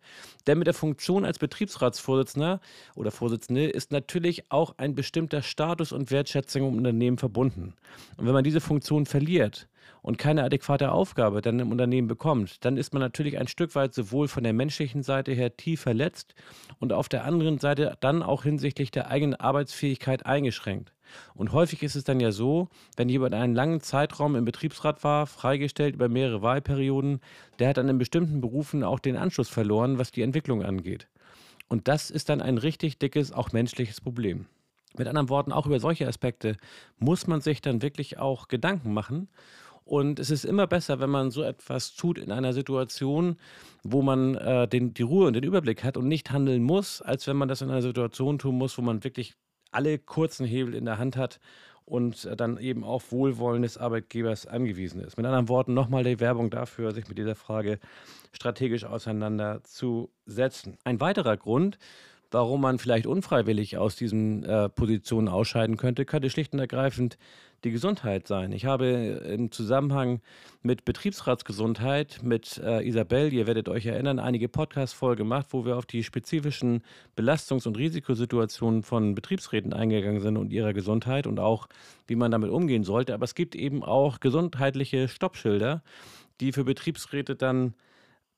Denn 0.48 0.58
mit 0.58 0.66
der 0.66 0.74
Funktion 0.74 1.24
als 1.24 1.38
Betriebsratsvorsitzender 1.38 2.60
oder 2.96 3.12
Vorsitzende 3.12 3.66
ist 3.66 3.92
natürlich 3.92 4.50
auch 4.50 4.74
ein 4.78 4.96
bestimmter 4.96 5.40
Status 5.40 5.92
und 5.92 6.10
Wertschätzung 6.10 6.66
im 6.66 6.78
Unternehmen 6.78 7.16
verbunden. 7.16 7.74
Und 8.16 8.26
wenn 8.26 8.32
man 8.32 8.42
diese 8.42 8.60
Funktion 8.60 9.06
verliert 9.06 9.68
und 10.02 10.18
keine 10.18 10.42
adäquate 10.42 10.90
Aufgabe 10.90 11.42
dann 11.42 11.60
im 11.60 11.70
Unternehmen 11.70 12.08
bekommt, 12.08 12.64
dann 12.64 12.76
ist 12.76 12.92
man 12.92 13.02
natürlich 13.02 13.38
ein 13.38 13.46
Stück 13.46 13.76
weit 13.76 13.94
sowohl 13.94 14.26
von 14.26 14.42
der 14.42 14.52
menschlichen 14.52 15.04
Seite 15.04 15.30
her 15.30 15.56
tief 15.56 15.82
verletzt 15.82 16.34
und 16.80 16.92
auf 16.92 17.08
der 17.08 17.24
anderen 17.24 17.58
Seite 17.58 17.96
dann 18.00 18.24
auch 18.24 18.42
hinsichtlich 18.42 18.90
der 18.90 19.10
eigenen 19.10 19.36
Arbeitsfähigkeit 19.36 20.26
eingeschränkt. 20.26 20.92
Und 21.34 21.52
häufig 21.52 21.82
ist 21.82 21.96
es 21.96 22.04
dann 22.04 22.20
ja 22.20 22.32
so, 22.32 22.68
wenn 22.96 23.08
jemand 23.08 23.34
einen 23.34 23.54
langen 23.54 23.80
Zeitraum 23.80 24.36
im 24.36 24.44
Betriebsrat 24.44 25.02
war, 25.04 25.26
freigestellt 25.26 25.94
über 25.94 26.08
mehrere 26.08 26.42
Wahlperioden, 26.42 27.20
der 27.58 27.68
hat 27.68 27.76
dann 27.76 27.88
in 27.88 27.98
bestimmten 27.98 28.40
Berufen 28.40 28.84
auch 28.84 28.98
den 28.98 29.16
Anschluss 29.16 29.48
verloren, 29.48 29.98
was 29.98 30.10
die 30.10 30.22
Entwicklung 30.22 30.62
angeht. 30.62 31.08
Und 31.68 31.86
das 31.86 32.10
ist 32.10 32.28
dann 32.28 32.42
ein 32.42 32.58
richtig 32.58 32.98
dickes, 32.98 33.32
auch 33.32 33.52
menschliches 33.52 34.00
Problem. 34.00 34.46
Mit 34.98 35.06
anderen 35.06 35.28
Worten, 35.28 35.52
auch 35.52 35.66
über 35.66 35.78
solche 35.78 36.08
Aspekte 36.08 36.56
muss 36.98 37.26
man 37.28 37.40
sich 37.40 37.60
dann 37.60 37.80
wirklich 37.80 38.18
auch 38.18 38.48
Gedanken 38.48 38.92
machen. 38.92 39.28
Und 39.84 40.18
es 40.18 40.30
ist 40.30 40.44
immer 40.44 40.66
besser, 40.66 41.00
wenn 41.00 41.10
man 41.10 41.30
so 41.30 41.42
etwas 41.42 41.94
tut 41.94 42.18
in 42.18 42.32
einer 42.32 42.52
Situation, 42.52 43.36
wo 43.82 44.02
man 44.02 44.34
äh, 44.36 44.68
den, 44.68 44.94
die 44.94 45.02
Ruhe 45.02 45.26
und 45.26 45.34
den 45.34 45.42
Überblick 45.42 45.84
hat 45.84 45.96
und 45.96 46.06
nicht 46.06 46.30
handeln 46.30 46.62
muss, 46.62 47.02
als 47.02 47.26
wenn 47.26 47.36
man 47.36 47.48
das 47.48 47.62
in 47.62 47.70
einer 47.70 47.82
Situation 47.82 48.38
tun 48.38 48.56
muss, 48.56 48.76
wo 48.78 48.82
man 48.82 49.02
wirklich 49.04 49.34
alle 49.70 49.98
kurzen 49.98 50.46
Hebel 50.46 50.74
in 50.74 50.84
der 50.84 50.98
Hand 50.98 51.16
hat 51.16 51.40
und 51.84 52.28
dann 52.36 52.58
eben 52.58 52.84
auf 52.84 53.10
Wohlwollen 53.10 53.62
des 53.62 53.76
Arbeitgebers 53.76 54.46
angewiesen 54.46 55.00
ist. 55.00 55.16
Mit 55.16 55.26
anderen 55.26 55.48
Worten, 55.48 55.74
nochmal 55.74 56.04
die 56.04 56.20
Werbung 56.20 56.50
dafür, 56.50 56.92
sich 56.92 57.08
mit 57.08 57.18
dieser 57.18 57.34
Frage 57.34 57.80
strategisch 58.32 58.84
auseinanderzusetzen. 58.84 60.78
Ein 60.84 61.00
weiterer 61.00 61.36
Grund, 61.36 61.78
warum 62.30 62.60
man 62.60 62.78
vielleicht 62.78 63.06
unfreiwillig 63.06 63.78
aus 63.78 63.96
diesen 63.96 64.44
äh, 64.44 64.68
Positionen 64.68 65.28
ausscheiden 65.28 65.76
könnte, 65.76 66.04
könnte 66.04 66.30
schlicht 66.30 66.52
und 66.52 66.58
ergreifend 66.58 67.18
die 67.64 67.70
Gesundheit 67.70 68.26
sein. 68.26 68.52
Ich 68.52 68.64
habe 68.64 68.86
im 68.86 69.52
Zusammenhang 69.52 70.20
mit 70.62 70.84
Betriebsratsgesundheit 70.84 72.20
mit 72.22 72.58
äh, 72.58 72.86
Isabel, 72.86 73.32
ihr 73.32 73.46
werdet 73.46 73.68
euch 73.68 73.86
erinnern, 73.86 74.18
einige 74.18 74.48
Podcast-Folgen 74.48 75.24
gemacht, 75.24 75.48
wo 75.50 75.64
wir 75.64 75.76
auf 75.76 75.86
die 75.86 76.02
spezifischen 76.02 76.82
Belastungs- 77.16 77.66
und 77.66 77.76
Risikosituationen 77.76 78.82
von 78.82 79.14
Betriebsräten 79.14 79.72
eingegangen 79.72 80.20
sind 80.20 80.36
und 80.36 80.52
ihrer 80.52 80.72
Gesundheit 80.72 81.26
und 81.26 81.38
auch, 81.38 81.68
wie 82.06 82.16
man 82.16 82.30
damit 82.30 82.50
umgehen 82.50 82.84
sollte. 82.84 83.12
Aber 83.12 83.24
es 83.24 83.34
gibt 83.34 83.54
eben 83.54 83.82
auch 83.84 84.20
gesundheitliche 84.20 85.08
Stoppschilder, 85.08 85.82
die 86.40 86.52
für 86.52 86.64
Betriebsräte 86.64 87.36
dann 87.36 87.74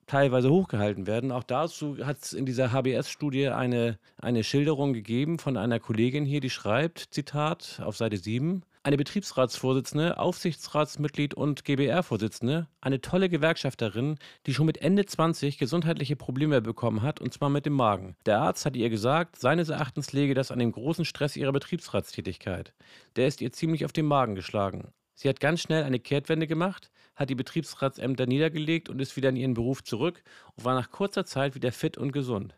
teilweise 0.07 0.51
hochgehalten 0.51 1.07
werden. 1.07 1.33
Auch 1.33 1.45
dazu 1.45 1.97
hat 2.05 2.23
es 2.23 2.33
in 2.33 2.47
dieser 2.47 2.73
HBS-Studie 2.73 3.49
eine, 3.49 3.99
eine 4.19 4.45
Schilderung 4.45 4.93
gegeben 4.93 5.39
von 5.39 5.57
einer 5.57 5.81
Kollegin 5.81 6.25
hier, 6.25 6.41
die 6.41 6.51
schreibt, 6.51 7.09
Zitat 7.11 7.81
auf 7.85 7.97
Seite 7.97 8.17
7, 8.17 8.63
eine 8.85 8.97
Betriebsratsvorsitzende, 8.97 10.19
Aufsichtsratsmitglied 10.19 11.35
und 11.35 11.65
GBR-Vorsitzende, 11.65 12.67
eine 12.81 13.01
tolle 13.01 13.29
Gewerkschafterin, 13.29 14.19
die 14.47 14.55
schon 14.55 14.67
mit 14.67 14.79
Ende 14.79 15.07
20 15.07 15.57
gesundheitliche 15.57 16.17
Probleme 16.17 16.61
bekommen 16.61 17.03
hat, 17.03 17.21
und 17.21 17.33
zwar 17.33 17.49
mit 17.49 17.65
dem 17.65 17.75
Magen. 17.75 18.17
Der 18.27 18.41
Arzt 18.41 18.67
hat 18.67 18.75
ihr 18.77 18.91
gesagt, 18.91 19.39
seines 19.39 19.69
Erachtens 19.69 20.13
läge 20.13 20.35
das 20.35 20.51
an 20.51 20.59
dem 20.59 20.73
großen 20.73 21.05
Stress 21.05 21.37
ihrer 21.37 21.53
Betriebsratstätigkeit. 21.53 22.75
Der 23.15 23.29
ist 23.29 23.41
ihr 23.41 23.53
ziemlich 23.53 23.85
auf 23.85 23.93
den 23.93 24.07
Magen 24.07 24.35
geschlagen. 24.35 24.89
Sie 25.23 25.29
hat 25.29 25.39
ganz 25.39 25.61
schnell 25.61 25.85
eine 25.85 26.01
Kehrtwende 26.01 26.49
gemacht, 26.49 26.91
hat 27.15 27.31
die 27.31 27.37
Betriebsratsämter 27.37 28.27
niedergelegt 28.27 28.89
und 28.89 29.01
ist 29.01 29.15
wieder 29.15 29.29
in 29.29 29.37
ihren 29.37 29.55
Beruf 29.55 29.85
zurück 29.85 30.25
und 30.57 30.65
war 30.65 30.75
nach 30.75 30.91
kurzer 30.91 31.25
Zeit 31.25 31.55
wieder 31.55 31.71
fit 31.71 31.97
und 31.97 32.11
gesund. 32.11 32.57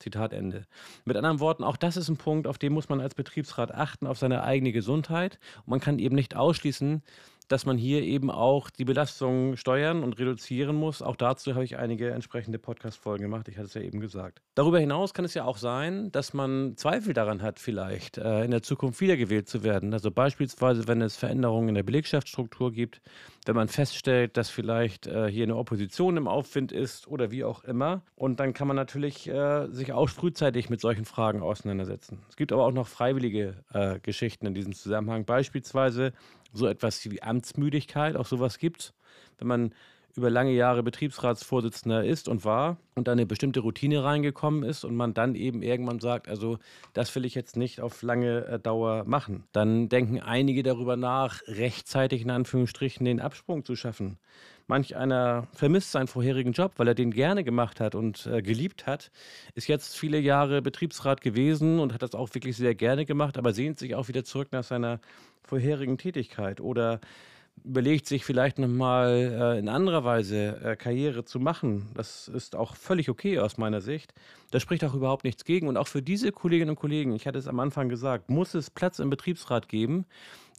Zitat 0.00 0.34
Ende. 0.34 0.66
Mit 1.06 1.16
anderen 1.16 1.40
Worten, 1.40 1.64
auch 1.64 1.78
das 1.78 1.96
ist 1.96 2.10
ein 2.10 2.18
Punkt, 2.18 2.46
auf 2.46 2.58
den 2.58 2.74
muss 2.74 2.90
man 2.90 3.00
als 3.00 3.14
Betriebsrat 3.14 3.72
achten, 3.72 4.06
auf 4.06 4.18
seine 4.18 4.42
eigene 4.42 4.70
Gesundheit. 4.72 5.38
Und 5.60 5.68
man 5.68 5.80
kann 5.80 5.98
eben 5.98 6.14
nicht 6.14 6.36
ausschließen, 6.36 7.02
dass 7.48 7.66
man 7.66 7.76
hier 7.76 8.02
eben 8.02 8.30
auch 8.30 8.70
die 8.70 8.84
Belastung 8.84 9.56
steuern 9.56 10.02
und 10.02 10.18
reduzieren 10.18 10.76
muss. 10.76 11.02
Auch 11.02 11.16
dazu 11.16 11.54
habe 11.54 11.64
ich 11.64 11.76
einige 11.76 12.10
entsprechende 12.10 12.58
Podcast-Folgen 12.58 13.22
gemacht. 13.22 13.48
Ich 13.48 13.56
hatte 13.56 13.66
es 13.66 13.74
ja 13.74 13.82
eben 13.82 14.00
gesagt. 14.00 14.40
Darüber 14.54 14.78
hinaus 14.78 15.14
kann 15.14 15.24
es 15.24 15.34
ja 15.34 15.44
auch 15.44 15.58
sein, 15.58 16.10
dass 16.12 16.32
man 16.32 16.76
Zweifel 16.76 17.12
daran 17.12 17.42
hat, 17.42 17.58
vielleicht 17.58 18.18
äh, 18.18 18.44
in 18.44 18.50
der 18.50 18.62
Zukunft 18.62 19.00
wiedergewählt 19.00 19.48
zu 19.48 19.62
werden. 19.62 19.92
Also 19.92 20.10
beispielsweise, 20.10 20.88
wenn 20.88 21.02
es 21.02 21.16
Veränderungen 21.16 21.68
in 21.68 21.74
der 21.74 21.82
Belegschaftsstruktur 21.82 22.72
gibt, 22.72 23.00
wenn 23.46 23.56
man 23.56 23.68
feststellt, 23.68 24.36
dass 24.36 24.48
vielleicht 24.48 25.06
äh, 25.06 25.28
hier 25.28 25.44
eine 25.44 25.56
Opposition 25.56 26.16
im 26.16 26.28
Aufwind 26.28 26.72
ist 26.72 27.06
oder 27.08 27.30
wie 27.30 27.44
auch 27.44 27.64
immer. 27.64 28.02
Und 28.14 28.40
dann 28.40 28.54
kann 28.54 28.68
man 28.68 28.76
natürlich 28.76 29.28
äh, 29.28 29.66
sich 29.70 29.92
auch 29.92 30.08
frühzeitig 30.08 30.70
mit 30.70 30.80
solchen 30.80 31.04
Fragen 31.04 31.42
auseinandersetzen. 31.42 32.20
Es 32.30 32.36
gibt 32.36 32.52
aber 32.52 32.64
auch 32.64 32.72
noch 32.72 32.86
freiwillige 32.86 33.54
Geschichten 34.02 34.46
in 34.46 34.54
diesem 34.54 34.72
Zusammenhang. 34.72 35.24
Beispielsweise 35.24 36.12
so 36.54 36.66
etwas 36.66 37.08
wie 37.10 37.22
Amtsmüdigkeit, 37.22 38.16
auch 38.16 38.26
sowas 38.26 38.58
gibt, 38.58 38.94
wenn 39.38 39.48
man 39.48 39.74
über 40.16 40.30
lange 40.30 40.52
Jahre 40.52 40.82
Betriebsratsvorsitzender 40.82 42.04
ist 42.04 42.28
und 42.28 42.44
war 42.44 42.78
und 42.94 43.08
dann 43.08 43.18
eine 43.18 43.26
bestimmte 43.26 43.60
Routine 43.60 44.04
reingekommen 44.04 44.62
ist 44.62 44.84
und 44.84 44.94
man 44.94 45.12
dann 45.12 45.34
eben 45.34 45.62
irgendwann 45.62 45.98
sagt, 45.98 46.28
also 46.28 46.58
das 46.92 47.14
will 47.14 47.24
ich 47.24 47.34
jetzt 47.34 47.56
nicht 47.56 47.80
auf 47.80 48.02
lange 48.02 48.46
äh, 48.46 48.60
Dauer 48.60 49.04
machen. 49.06 49.44
Dann 49.52 49.88
denken 49.88 50.20
einige 50.20 50.62
darüber 50.62 50.96
nach, 50.96 51.42
rechtzeitig 51.46 52.22
in 52.22 52.30
Anführungsstrichen 52.30 53.04
den 53.04 53.20
Absprung 53.20 53.64
zu 53.64 53.74
schaffen. 53.74 54.18
Manch 54.66 54.96
einer 54.96 55.46
vermisst 55.52 55.92
seinen 55.92 56.06
vorherigen 56.06 56.52
Job, 56.52 56.72
weil 56.76 56.88
er 56.88 56.94
den 56.94 57.10
gerne 57.10 57.44
gemacht 57.44 57.80
hat 57.80 57.94
und 57.94 58.26
äh, 58.26 58.40
geliebt 58.40 58.86
hat, 58.86 59.10
ist 59.54 59.68
jetzt 59.68 59.96
viele 59.96 60.18
Jahre 60.18 60.62
Betriebsrat 60.62 61.20
gewesen 61.20 61.80
und 61.80 61.92
hat 61.92 62.02
das 62.02 62.14
auch 62.14 62.34
wirklich 62.34 62.56
sehr 62.56 62.74
gerne 62.74 63.04
gemacht, 63.04 63.36
aber 63.36 63.52
sehnt 63.52 63.78
sich 63.78 63.94
auch 63.94 64.08
wieder 64.08 64.24
zurück 64.24 64.48
nach 64.52 64.64
seiner 64.64 65.00
vorherigen 65.42 65.98
Tätigkeit 65.98 66.60
oder 66.60 67.00
überlegt 67.62 68.06
sich 68.06 68.24
vielleicht 68.24 68.58
nochmal 68.58 69.54
äh, 69.54 69.58
in 69.58 69.68
anderer 69.68 70.04
Weise 70.04 70.60
äh, 70.62 70.76
Karriere 70.76 71.24
zu 71.24 71.38
machen. 71.38 71.90
Das 71.94 72.28
ist 72.28 72.56
auch 72.56 72.74
völlig 72.74 73.08
okay 73.08 73.38
aus 73.38 73.58
meiner 73.58 73.80
Sicht. 73.80 74.12
Da 74.50 74.60
spricht 74.60 74.84
auch 74.84 74.94
überhaupt 74.94 75.24
nichts 75.24 75.44
gegen. 75.44 75.68
Und 75.68 75.76
auch 75.76 75.86
für 75.86 76.02
diese 76.02 76.32
Kolleginnen 76.32 76.70
und 76.70 76.76
Kollegen, 76.76 77.14
ich 77.14 77.26
hatte 77.26 77.38
es 77.38 77.46
am 77.46 77.60
Anfang 77.60 77.88
gesagt, 77.88 78.28
muss 78.28 78.54
es 78.54 78.70
Platz 78.70 78.98
im 78.98 79.10
Betriebsrat 79.10 79.68
geben. 79.68 80.06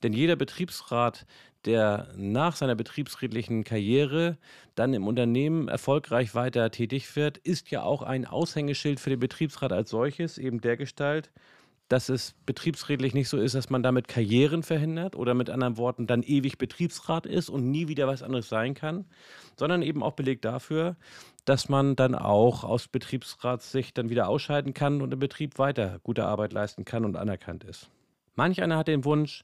Denn 0.04 0.14
jeder 0.14 0.36
Betriebsrat, 0.36 1.26
der 1.66 2.08
nach 2.16 2.56
seiner 2.56 2.76
betriebsrätlichen 2.76 3.64
Karriere 3.64 4.38
dann 4.76 4.94
im 4.94 5.08
Unternehmen 5.08 5.68
erfolgreich 5.68 6.36
weiter 6.36 6.70
tätig 6.72 7.16
wird, 7.16 7.38
ist 7.40 7.72
ja 7.72 7.84
auch 7.84 8.02
ein 8.02 8.26
Aushängeschild 8.26 9.00
für 9.00 9.10
den 9.10 9.20
Betriebsrat 9.20 9.72
als 9.72 9.90
solches, 9.90 10.38
eben 10.38 10.62
der 10.62 10.78
Gestalt, 10.78 11.32
dass 11.88 12.10
es 12.10 12.34
betriebsrätlich 12.46 13.14
nicht 13.14 13.30
so 13.30 13.38
ist, 13.38 13.54
dass 13.54 13.70
man 13.70 13.84
damit 13.84 14.08
Karrieren 14.08 14.64
verhindert 14.64 15.16
oder 15.16 15.34
mit 15.34 15.50
anderen 15.50 15.78
Worten 15.78 16.08
dann 16.08 16.24
ewig 16.24 16.58
Betriebsrat 16.58 17.26
ist 17.26 17.50
und 17.50 17.70
nie 17.70 17.88
wieder 17.88 18.08
was 18.08 18.24
anderes 18.24 18.50
sein 18.50 18.74
kann, 18.74 19.06
sondern 19.56 19.82
eben 19.82 20.02
auch 20.02 20.14
belegt 20.14 20.46
dafür, 20.46 20.96
dass 21.46 21.70
man 21.70 21.96
dann 21.96 22.16
auch 22.16 22.64
aus 22.64 22.88
Betriebsratssicht 22.88 23.98
dann 23.98 24.10
wieder 24.10 24.28
ausscheiden 24.28 24.74
kann 24.74 25.02
und 25.02 25.14
im 25.14 25.20
Betrieb 25.20 25.60
weiter 25.60 26.00
gute 26.02 26.26
Arbeit 26.26 26.54
leisten 26.54 26.86
kann 26.86 27.06
und 27.06 27.16
anerkannt 27.16 27.64
ist. 27.64 27.90
Manch 28.36 28.62
einer 28.62 28.78
hat 28.78 28.88
den 28.88 29.06
Wunsch, 29.06 29.44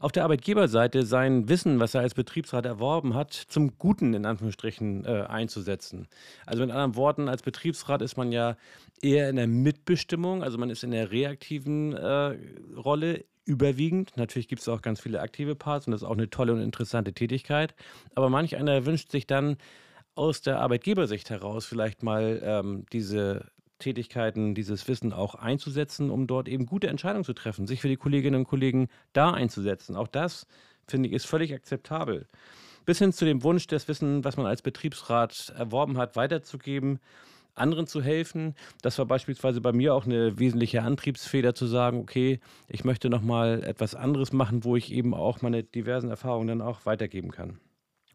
auf 0.00 0.12
der 0.12 0.24
Arbeitgeberseite 0.24 1.04
sein 1.04 1.48
Wissen, 1.48 1.78
was 1.78 1.94
er 1.94 2.00
als 2.00 2.14
Betriebsrat 2.14 2.64
erworben 2.64 3.14
hat, 3.14 3.34
zum 3.34 3.78
Guten 3.78 4.14
in 4.14 4.24
Anführungsstrichen 4.24 5.04
äh, 5.04 5.26
einzusetzen. 5.28 6.08
Also 6.46 6.62
mit 6.62 6.70
anderen 6.70 6.96
Worten, 6.96 7.28
als 7.28 7.42
Betriebsrat 7.42 8.00
ist 8.00 8.16
man 8.16 8.32
ja 8.32 8.56
eher 9.02 9.28
in 9.28 9.36
der 9.36 9.46
Mitbestimmung, 9.46 10.42
also 10.42 10.56
man 10.56 10.70
ist 10.70 10.82
in 10.82 10.90
der 10.90 11.12
reaktiven 11.12 11.92
äh, 11.92 12.36
Rolle 12.76 13.24
überwiegend. 13.44 14.16
Natürlich 14.16 14.48
gibt 14.48 14.62
es 14.62 14.68
auch 14.68 14.80
ganz 14.80 15.00
viele 15.00 15.20
aktive 15.20 15.54
Parts 15.54 15.86
und 15.86 15.92
das 15.92 16.00
ist 16.00 16.08
auch 16.08 16.16
eine 16.16 16.30
tolle 16.30 16.54
und 16.54 16.62
interessante 16.62 17.12
Tätigkeit. 17.12 17.74
Aber 18.14 18.30
manch 18.30 18.56
einer 18.56 18.86
wünscht 18.86 19.10
sich 19.10 19.26
dann 19.26 19.58
aus 20.14 20.40
der 20.40 20.60
Arbeitgebersicht 20.60 21.28
heraus 21.28 21.66
vielleicht 21.66 22.02
mal 22.02 22.40
ähm, 22.42 22.86
diese 22.92 23.50
Tätigkeiten, 23.80 24.54
dieses 24.54 24.86
Wissen 24.86 25.12
auch 25.12 25.34
einzusetzen, 25.34 26.10
um 26.10 26.26
dort 26.26 26.48
eben 26.48 26.66
gute 26.66 26.86
Entscheidungen 26.88 27.24
zu 27.24 27.32
treffen, 27.32 27.66
sich 27.66 27.80
für 27.80 27.88
die 27.88 27.96
Kolleginnen 27.96 28.40
und 28.40 28.48
Kollegen 28.48 28.88
da 29.12 29.32
einzusetzen. 29.32 29.96
Auch 29.96 30.08
das, 30.08 30.46
finde 30.86 31.08
ich, 31.08 31.14
ist 31.14 31.26
völlig 31.26 31.52
akzeptabel. 31.52 32.28
Bis 32.86 32.98
hin 32.98 33.12
zu 33.12 33.24
dem 33.24 33.42
Wunsch, 33.42 33.66
das 33.66 33.88
Wissen, 33.88 34.24
was 34.24 34.36
man 34.36 34.46
als 34.46 34.62
Betriebsrat 34.62 35.52
erworben 35.56 35.98
hat, 35.98 36.16
weiterzugeben, 36.16 37.00
anderen 37.54 37.86
zu 37.86 38.02
helfen. 38.02 38.54
Das 38.82 38.98
war 38.98 39.06
beispielsweise 39.06 39.60
bei 39.60 39.72
mir 39.72 39.94
auch 39.94 40.06
eine 40.06 40.38
wesentliche 40.38 40.82
Antriebsfeder 40.82 41.54
zu 41.54 41.66
sagen, 41.66 41.98
okay, 41.98 42.40
ich 42.68 42.84
möchte 42.84 43.10
nochmal 43.10 43.62
etwas 43.64 43.94
anderes 43.94 44.32
machen, 44.32 44.64
wo 44.64 44.76
ich 44.76 44.92
eben 44.92 45.14
auch 45.14 45.42
meine 45.42 45.62
diversen 45.62 46.10
Erfahrungen 46.10 46.48
dann 46.48 46.62
auch 46.62 46.86
weitergeben 46.86 47.30
kann. 47.30 47.58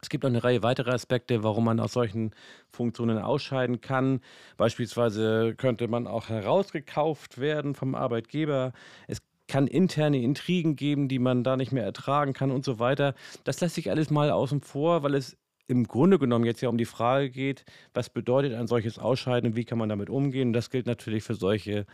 Es 0.06 0.10
gibt 0.10 0.24
noch 0.24 0.30
eine 0.30 0.44
Reihe 0.44 0.62
weiterer 0.62 0.94
Aspekte, 0.94 1.42
warum 1.42 1.66
man 1.66 1.80
aus 1.80 1.94
solchen 1.94 2.30
Funktionen 2.70 3.18
ausscheiden 3.18 3.82
kann. 3.82 4.22
Beispielsweise 4.56 5.56
könnte 5.58 5.88
man 5.88 6.06
auch 6.06 6.30
herausgekauft 6.30 7.40
werden 7.40 7.74
vom 7.74 7.96
Arbeitgeber. 7.96 8.72
Es 9.08 9.24
kann 9.48 9.66
interne 9.66 10.22
Intrigen 10.22 10.76
geben, 10.76 11.08
die 11.08 11.18
man 11.18 11.44
da 11.44 11.58
nicht 11.58 11.72
mehr 11.72 11.84
ertragen 11.84 12.34
kann 12.34 12.52
und 12.52 12.64
so 12.64 12.78
weiter. 12.78 13.16
Das 13.46 13.60
lässt 13.62 13.74
sich 13.74 13.90
alles 13.90 14.12
mal 14.12 14.30
außen 14.30 14.62
vor, 14.62 15.02
weil 15.02 15.16
es 15.16 15.38
im 15.66 15.88
Grunde 15.88 16.20
genommen 16.20 16.46
jetzt 16.46 16.62
ja 16.62 16.70
um 16.70 16.78
die 16.78 16.86
Frage 16.86 17.32
geht, 17.32 17.66
was 17.96 18.12
bedeutet 18.12 18.54
ein 18.54 18.68
solches 18.68 19.00
Ausscheiden 19.00 19.50
und 19.50 19.56
wie 19.56 19.66
kann 19.66 19.80
man 19.80 19.90
damit 19.90 20.12
umgehen. 20.12 20.54
Das 20.54 20.70
gilt 20.70 20.86
natürlich 20.86 21.24
für 21.24 21.34
solche 21.34 21.88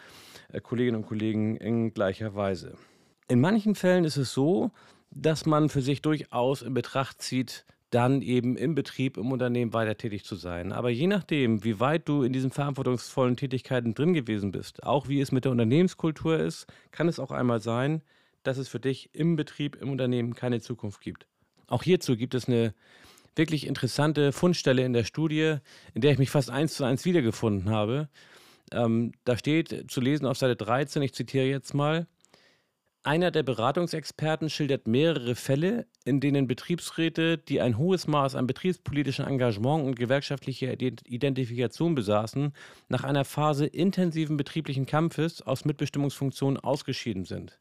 äh, 0.52 0.60
Kolleginnen 0.60 0.98
und 0.98 1.08
Kollegen 1.08 1.56
in 1.56 1.94
gleicher 1.94 2.36
Weise. 2.36 2.74
In 3.30 3.40
manchen 3.40 3.74
Fällen 3.74 4.04
ist 4.04 4.18
es 4.18 4.34
so, 4.34 4.72
dass 5.12 5.46
man 5.46 5.70
für 5.70 5.82
sich 5.82 6.02
durchaus 6.02 6.62
in 6.62 6.74
Betracht 6.74 7.22
zieht, 7.22 7.66
dann 7.92 8.22
eben 8.22 8.56
im 8.56 8.74
Betrieb, 8.74 9.18
im 9.18 9.32
Unternehmen 9.32 9.74
weiter 9.74 9.98
tätig 9.98 10.24
zu 10.24 10.36
sein. 10.36 10.72
Aber 10.72 10.90
je 10.90 11.08
nachdem, 11.08 11.64
wie 11.64 11.80
weit 11.80 12.08
du 12.08 12.24
in 12.24 12.34
diesen 12.34 12.50
verantwortungsvollen 12.50 13.36
Tätigkeiten 13.36 13.94
drin 13.94 14.14
gewesen 14.14 14.52
bist, 14.52 14.84
auch 14.84 15.10
wie 15.10 15.20
es 15.20 15.32
mit 15.32 15.44
der 15.44 15.52
Unternehmenskultur 15.52 16.40
ist, 16.40 16.68
kann 16.92 17.10
es 17.10 17.20
auch 17.20 17.32
einmal 17.32 17.62
sein, 17.62 18.02
dass 18.44 18.58
es 18.58 18.70
für 18.70 18.80
dich 18.80 19.10
im 19.14 19.36
Betrieb, 19.36 19.76
im 19.76 19.92
Unternehmen 19.92 20.34
keine 20.34 20.62
Zukunft 20.62 21.02
gibt. 21.02 21.28
Auch 21.68 21.84
hierzu 21.84 22.16
gibt 22.16 22.34
es 22.34 22.48
eine 22.48 22.74
wirklich 23.36 23.68
interessante 23.68 24.32
Fundstelle 24.32 24.86
in 24.86 24.94
der 24.94 25.04
Studie, 25.04 25.58
in 25.94 26.02
der 26.02 26.12
ich 26.12 26.18
mich 26.18 26.30
fast 26.30 26.50
eins 26.50 26.76
zu 26.76 26.86
eins 26.86 27.04
wiedergefunden 27.06 27.70
habe. 27.70 28.10
Ähm, 28.72 29.12
da 29.26 29.38
steht 29.38 29.92
zu 29.92 30.00
lesen 30.00 30.26
auf 30.26 30.38
Seite 30.38 30.56
13, 30.56 31.02
ich 31.02 31.14
zitiere 31.14 31.46
jetzt 31.46 31.74
mal, 31.74 32.08
einer 33.04 33.32
der 33.32 33.44
Beratungsexperten 33.44 34.50
schildert 34.50 34.88
mehrere 34.88 35.36
Fälle, 35.36 35.88
in 36.06 36.20
denen 36.20 36.48
Betriebsräte, 36.48 37.38
die 37.38 37.60
ein 37.60 37.78
hohes 37.78 38.08
Maß 38.08 38.36
an 38.36 38.46
betriebspolitischem 38.46 39.28
Engagement 39.28 39.86
und 39.86 39.96
gewerkschaftlicher 39.96 40.74
Identifikation 40.80 41.96
besaßen, 41.96 42.54
nach 42.90 43.04
einer 43.04 43.26
Phase 43.26 43.66
intensiven 43.66 44.38
betrieblichen 44.38 44.86
Kampfes 44.86 45.42
aus 45.42 45.66
Mitbestimmungsfunktionen 45.66 46.60
ausgeschieden 46.60 47.26
sind. 47.26 47.60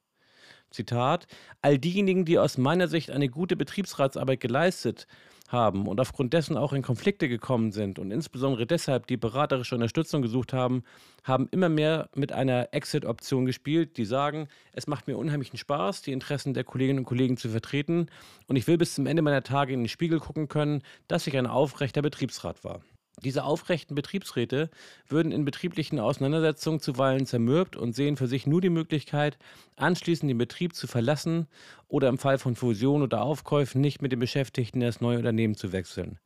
Zitat: 0.70 1.26
All 1.62 1.78
diejenigen, 1.78 2.24
die 2.24 2.38
aus 2.38 2.58
meiner 2.58 2.86
Sicht 2.88 3.10
eine 3.10 3.28
gute 3.28 3.56
Betriebsratsarbeit 3.56 4.40
geleistet 4.40 5.06
haben 5.52 5.86
und 5.86 6.00
aufgrund 6.00 6.32
dessen 6.32 6.56
auch 6.56 6.72
in 6.72 6.82
Konflikte 6.82 7.28
gekommen 7.28 7.72
sind 7.72 7.98
und 7.98 8.10
insbesondere 8.10 8.66
deshalb 8.66 9.06
die 9.06 9.16
beraterische 9.16 9.74
Unterstützung 9.74 10.22
gesucht 10.22 10.52
haben, 10.52 10.82
haben 11.24 11.48
immer 11.50 11.68
mehr 11.68 12.08
mit 12.14 12.32
einer 12.32 12.68
Exit-Option 12.72 13.46
gespielt, 13.46 13.96
die 13.96 14.04
sagen, 14.04 14.48
es 14.72 14.86
macht 14.86 15.06
mir 15.06 15.16
unheimlichen 15.16 15.58
Spaß, 15.58 16.02
die 16.02 16.12
Interessen 16.12 16.54
der 16.54 16.64
Kolleginnen 16.64 17.00
und 17.00 17.04
Kollegen 17.04 17.36
zu 17.36 17.48
vertreten 17.48 18.06
und 18.46 18.56
ich 18.56 18.66
will 18.66 18.78
bis 18.78 18.94
zum 18.94 19.06
Ende 19.06 19.22
meiner 19.22 19.42
Tage 19.42 19.72
in 19.72 19.80
den 19.80 19.88
Spiegel 19.88 20.20
gucken 20.20 20.48
können, 20.48 20.82
dass 21.08 21.26
ich 21.26 21.36
ein 21.36 21.46
aufrechter 21.46 22.02
Betriebsrat 22.02 22.64
war. 22.64 22.80
Diese 23.22 23.44
aufrechten 23.44 23.94
Betriebsräte 23.94 24.70
würden 25.08 25.32
in 25.32 25.44
betrieblichen 25.44 26.00
Auseinandersetzungen 26.00 26.80
zuweilen 26.80 27.26
zermürbt 27.26 27.76
und 27.76 27.94
sehen 27.94 28.16
für 28.16 28.26
sich 28.26 28.46
nur 28.46 28.60
die 28.60 28.70
Möglichkeit, 28.70 29.38
anschließend 29.76 30.30
den 30.30 30.38
Betrieb 30.38 30.74
zu 30.74 30.86
verlassen 30.86 31.46
oder 31.88 32.08
im 32.08 32.18
Fall 32.18 32.38
von 32.38 32.56
Fusion 32.56 33.02
oder 33.02 33.22
Aufkäufen 33.22 33.80
nicht 33.80 34.00
mit 34.00 34.12
den 34.12 34.20
Beschäftigten 34.20 34.80
das 34.80 35.00
neue 35.00 35.18
Unternehmen 35.18 35.54
zu 35.54 35.72
wechseln. 35.72 36.18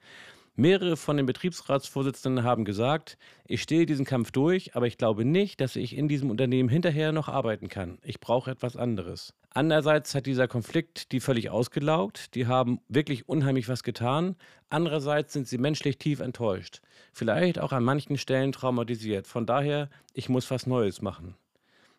Mehrere 0.57 0.97
von 0.97 1.17
den 1.17 1.27
Betriebsratsvorsitzenden 1.27 2.45
haben 2.45 2.65
gesagt, 2.65 3.19
ich 3.45 3.61
stehe 3.61 3.87
diesen 3.87 4.05
Kampf 4.05 4.31
durch, 4.31 4.77
aber 4.77 4.87
ich 4.87 4.99
glaube 4.99 5.25
nicht, 5.25 5.61
dass 5.61 5.75
ich 5.75 5.97
in 5.97 6.07
diesem 6.07 6.31
Unternehmen 6.31 6.69
hinterher 6.69 7.11
noch 7.11 7.29
arbeiten 7.29 7.69
kann. 7.69 7.99
Ich 8.05 8.21
brauche 8.21 8.53
etwas 8.53 8.77
anderes. 8.77 9.35
Andererseits 9.51 10.15
hat 10.15 10.27
dieser 10.27 10.47
Konflikt 10.47 11.11
die 11.11 11.19
völlig 11.19 11.51
ausgelaugt, 11.51 12.37
die 12.37 12.47
haben 12.47 12.79
wirklich 12.89 13.29
unheimlich 13.29 13.69
was 13.69 13.83
getan. 13.83 14.37
Andererseits 14.69 15.33
sind 15.33 15.49
sie 15.49 15.59
menschlich 15.59 15.99
tief 15.99 16.21
enttäuscht, 16.21 16.83
vielleicht 17.13 17.59
auch 17.59 17.73
an 17.73 17.83
manchen 17.83 18.17
Stellen 18.17 18.53
traumatisiert. 18.53 19.27
Von 19.27 19.47
daher, 19.47 19.91
ich 20.13 20.29
muss 20.29 20.51
was 20.53 20.69
Neues 20.69 21.03
machen. 21.03 21.35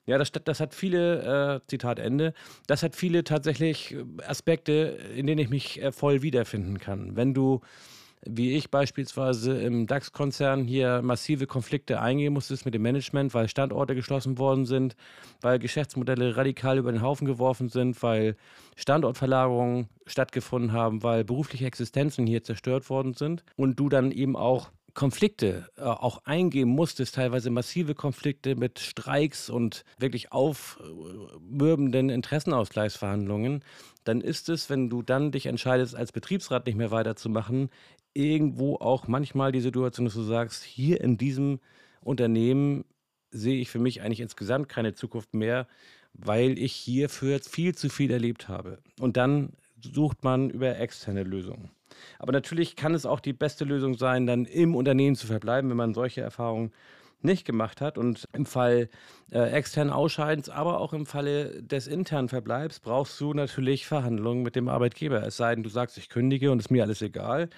Ja, 0.06 0.18
das, 0.18 0.32
das 0.32 0.60
hat 0.60 0.74
viele, 0.74 1.62
äh, 1.64 1.68
Zitat 1.68 2.00
Ende, 2.00 2.34
das 2.68 2.84
hat 2.84 2.96
viele 2.96 3.24
tatsächlich 3.24 3.94
äh, 3.94 4.06
Aspekte, 4.26 4.98
in 5.16 5.28
denen 5.28 5.40
ich 5.40 5.50
mich 5.50 5.82
äh, 5.82 5.92
voll 5.92 6.22
wiederfinden 6.22 6.78
kann. 6.78 7.16
Wenn 7.16 7.34
du, 7.34 7.62
wie 8.24 8.56
ich 8.56 8.72
beispielsweise 8.72 9.60
im 9.60 9.88
DAX-Konzern 9.88 10.64
hier 10.64 11.02
massive 11.02 11.48
Konflikte 11.48 12.02
eingehen 12.02 12.34
musstest 12.34 12.66
mit 12.66 12.74
dem 12.74 12.82
Management, 12.82 13.34
weil 13.34 13.48
Standorte 13.48 13.96
geschlossen 13.96 14.38
worden 14.38 14.66
sind, 14.66 14.96
weil 15.42 15.60
Geschäftsmodelle 15.60 16.36
radikal 16.36 16.78
über 16.78 16.92
den 16.92 17.02
Haufen 17.02 17.28
geworfen 17.28 17.70
sind, 17.70 18.02
weil 18.02 18.36
Standortverlagerungen 18.76 19.90
stattgefunden 20.08 20.72
haben, 20.72 21.04
weil 21.04 21.24
berufliche 21.24 21.66
Existenzen 21.66 22.26
hier 22.26 22.44
zerstört 22.44 22.90
worden 22.90 23.14
sind. 23.14 23.44
Und 23.56 23.80
du 23.80 23.90
dann 23.90 24.12
eben 24.12 24.36
auch 24.36 24.72
Konflikte 24.96 25.70
äh, 25.78 25.84
auch 25.84 26.22
eingehen 26.24 26.70
musstest, 26.70 27.16
teilweise 27.16 27.52
massive 27.52 27.94
Konflikte 27.94 28.56
mit 28.56 28.80
Streiks 28.80 29.50
und 29.50 29.84
wirklich 30.00 30.32
aufmürbenden 30.32 32.10
Interessenausgleichsverhandlungen, 32.10 33.64
dann 34.06 34.22
ist 34.22 34.50
es, 34.50 34.70
wenn 34.70 34.90
du 34.90 35.02
dann 35.02 35.32
dich 35.32 35.48
entscheidest, 35.48 35.96
als 35.96 36.12
Betriebsrat 36.12 36.66
nicht 36.66 36.78
mehr 36.78 36.92
weiterzumachen, 36.92 37.70
irgendwo 38.16 38.78
auch 38.78 39.08
manchmal 39.08 39.52
die 39.52 39.62
Situation, 39.62 40.06
dass 40.06 40.16
du 40.16 40.24
sagst, 40.24 40.64
hier 40.64 41.02
in 41.02 41.18
diesem 41.18 41.60
Unternehmen 42.02 42.86
sehe 43.30 43.60
ich 43.60 43.70
für 43.70 43.80
mich 43.80 44.02
eigentlich 44.02 44.22
insgesamt 44.22 44.70
keine 44.70 44.94
Zukunft 44.94 45.34
mehr, 45.34 45.68
weil 46.14 46.58
ich 46.58 46.74
hierfür 46.74 47.40
viel 47.40 47.76
zu 47.76 47.90
viel 47.90 48.12
erlebt 48.12 48.48
habe. 48.48 48.80
Und 49.00 49.18
dann 49.18 49.50
sucht 49.82 50.24
man 50.24 50.50
über 50.50 50.80
externe 50.80 51.24
Lösungen. 51.24 51.70
Aber 52.18 52.32
natürlich 52.32 52.76
kann 52.76 52.94
es 52.94 53.06
auch 53.06 53.20
die 53.20 53.34
beste 53.34 53.66
Lösung 53.66 53.96
sein, 53.96 54.26
dann 54.26 54.46
im 54.46 54.76
Unternehmen 54.76 55.16
zu 55.16 55.28
verbleiben, 55.28 55.70
wenn 55.70 55.78
man 55.78 55.94
solche 55.94 56.22
Erfahrungen 56.22 56.72
nicht 57.26 57.46
gemacht 57.46 57.82
hat. 57.82 57.98
Und 57.98 58.28
im 58.34 58.46
Fall 58.46 58.90
äh, 59.32 59.50
externen 59.50 59.92
Ausscheidens, 59.92 60.50
aber 60.50 60.80
auch 60.80 60.94
im 60.94 61.06
Falle 61.06 61.62
des 61.62 61.88
internen 61.88 62.30
Verbleibs 62.30 62.80
brauchst 62.80 63.20
du 63.20 63.34
natürlich 63.34 63.86
Verhandlungen 63.86 64.44
mit 64.44 64.56
dem 64.56 64.70
Arbeitgeber. 64.70 65.24
Es 65.24 65.38
sei 65.38 65.54
denn, 65.56 65.64
du 65.64 65.70
sagst, 65.70 65.98
ich 65.98 66.10
kündige 66.10 66.52
und 66.52 66.60
ist 66.60 66.72
mir 66.72 66.84
alles 66.84 67.02
egal. 67.02 67.50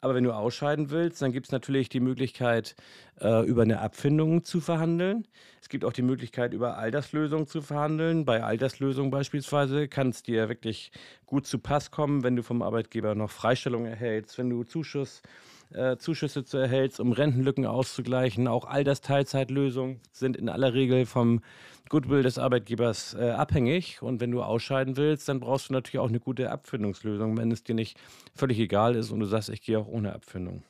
Aber 0.00 0.14
wenn 0.14 0.24
du 0.24 0.32
ausscheiden 0.32 0.90
willst, 0.90 1.20
dann 1.20 1.32
gibt 1.32 1.46
es 1.46 1.52
natürlich 1.52 1.88
die 1.88 2.00
Möglichkeit, 2.00 2.76
äh, 3.20 3.44
über 3.46 3.62
eine 3.62 3.80
Abfindung 3.80 4.44
zu 4.44 4.60
verhandeln. 4.60 5.26
Es 5.60 5.68
gibt 5.68 5.84
auch 5.84 5.92
die 5.92 6.02
Möglichkeit, 6.02 6.54
über 6.54 6.78
Alterslösungen 6.78 7.46
zu 7.46 7.60
verhandeln. 7.60 8.24
Bei 8.24 8.42
Alterslösungen 8.44 9.10
beispielsweise 9.10 9.88
kann 9.88 10.10
es 10.10 10.22
dir 10.22 10.48
wirklich 10.48 10.92
gut 11.26 11.46
zu 11.46 11.58
Pass 11.58 11.90
kommen, 11.90 12.22
wenn 12.22 12.36
du 12.36 12.42
vom 12.42 12.62
Arbeitgeber 12.62 13.14
noch 13.14 13.30
Freistellung 13.30 13.84
erhältst, 13.86 14.38
wenn 14.38 14.48
du 14.48 14.62
Zuschuss 14.62 15.22
äh, 15.24 15.55
Zuschüsse 15.98 16.44
zu 16.44 16.58
erhältst, 16.58 17.00
um 17.00 17.12
Rentenlücken 17.12 17.66
auszugleichen. 17.66 18.48
Auch 18.48 18.66
Altersteilzeitlösungen 18.66 20.00
sind 20.12 20.36
in 20.36 20.48
aller 20.48 20.74
Regel 20.74 21.06
vom 21.06 21.40
Goodwill 21.88 22.22
des 22.22 22.38
Arbeitgebers 22.38 23.14
äh, 23.14 23.30
abhängig. 23.30 24.02
Und 24.02 24.20
wenn 24.20 24.30
du 24.30 24.42
ausscheiden 24.42 24.96
willst, 24.96 25.28
dann 25.28 25.40
brauchst 25.40 25.68
du 25.68 25.72
natürlich 25.72 26.00
auch 26.00 26.08
eine 26.08 26.20
gute 26.20 26.50
Abfindungslösung, 26.50 27.36
wenn 27.36 27.50
es 27.50 27.62
dir 27.62 27.74
nicht 27.74 27.98
völlig 28.34 28.58
egal 28.58 28.96
ist 28.96 29.10
und 29.10 29.20
du 29.20 29.26
sagst, 29.26 29.48
ich 29.48 29.62
gehe 29.62 29.78
auch 29.78 29.86
ohne 29.86 30.12
Abfindung. 30.12 30.62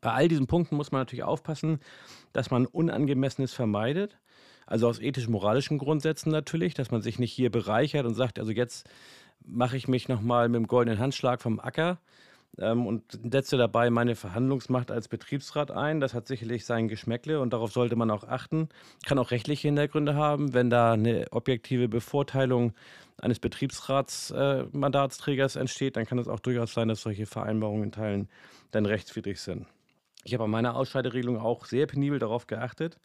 Bei 0.00 0.12
all 0.12 0.28
diesen 0.28 0.46
Punkten 0.46 0.76
muss 0.76 0.90
man 0.90 1.02
natürlich 1.02 1.24
aufpassen, 1.24 1.78
dass 2.32 2.50
man 2.50 2.66
Unangemessenes 2.66 3.52
vermeidet. 3.52 4.18
Also 4.66 4.88
aus 4.88 4.98
ethisch-moralischen 4.98 5.78
Grundsätzen 5.78 6.32
natürlich, 6.32 6.74
dass 6.74 6.90
man 6.90 7.02
sich 7.02 7.18
nicht 7.18 7.32
hier 7.32 7.50
bereichert 7.50 8.06
und 8.06 8.14
sagt, 8.14 8.38
also 8.38 8.50
jetzt 8.50 8.88
mache 9.44 9.76
ich 9.76 9.88
mich 9.88 10.08
nochmal 10.08 10.48
mit 10.48 10.56
dem 10.56 10.66
goldenen 10.66 10.98
Handschlag 10.98 11.42
vom 11.42 11.60
Acker 11.60 11.98
ähm, 12.58 12.86
und 12.86 13.18
setze 13.30 13.56
dabei 13.56 13.90
meine 13.90 14.14
Verhandlungsmacht 14.14 14.90
als 14.90 15.08
Betriebsrat 15.08 15.70
ein. 15.70 16.00
Das 16.00 16.14
hat 16.14 16.26
sicherlich 16.26 16.64
sein 16.64 16.88
Geschmäckle 16.88 17.40
und 17.40 17.52
darauf 17.52 17.72
sollte 17.72 17.96
man 17.96 18.10
auch 18.10 18.24
achten. 18.24 18.70
Kann 19.06 19.18
auch 19.18 19.30
rechtliche 19.30 19.68
Hintergründe 19.68 20.14
haben, 20.14 20.54
wenn 20.54 20.70
da 20.70 20.92
eine 20.92 21.26
objektive 21.32 21.88
Bevorteilung 21.88 22.72
eines 23.18 23.38
Betriebsratsmandatsträgers 23.38 25.56
äh, 25.56 25.60
entsteht, 25.60 25.96
dann 25.96 26.06
kann 26.06 26.18
es 26.18 26.28
auch 26.28 26.40
durchaus 26.40 26.72
sein, 26.74 26.88
dass 26.88 27.02
solche 27.02 27.26
Vereinbarungen 27.26 27.84
in 27.84 27.92
Teilen 27.92 28.28
dann 28.72 28.86
rechtswidrig 28.86 29.40
sind. 29.40 29.66
Ich 30.24 30.34
habe 30.34 30.44
an 30.44 30.50
meiner 30.50 30.76
Ausscheideregelung 30.76 31.38
auch 31.38 31.66
sehr 31.66 31.86
penibel 31.86 32.18
darauf 32.18 32.46
geachtet, 32.46 32.98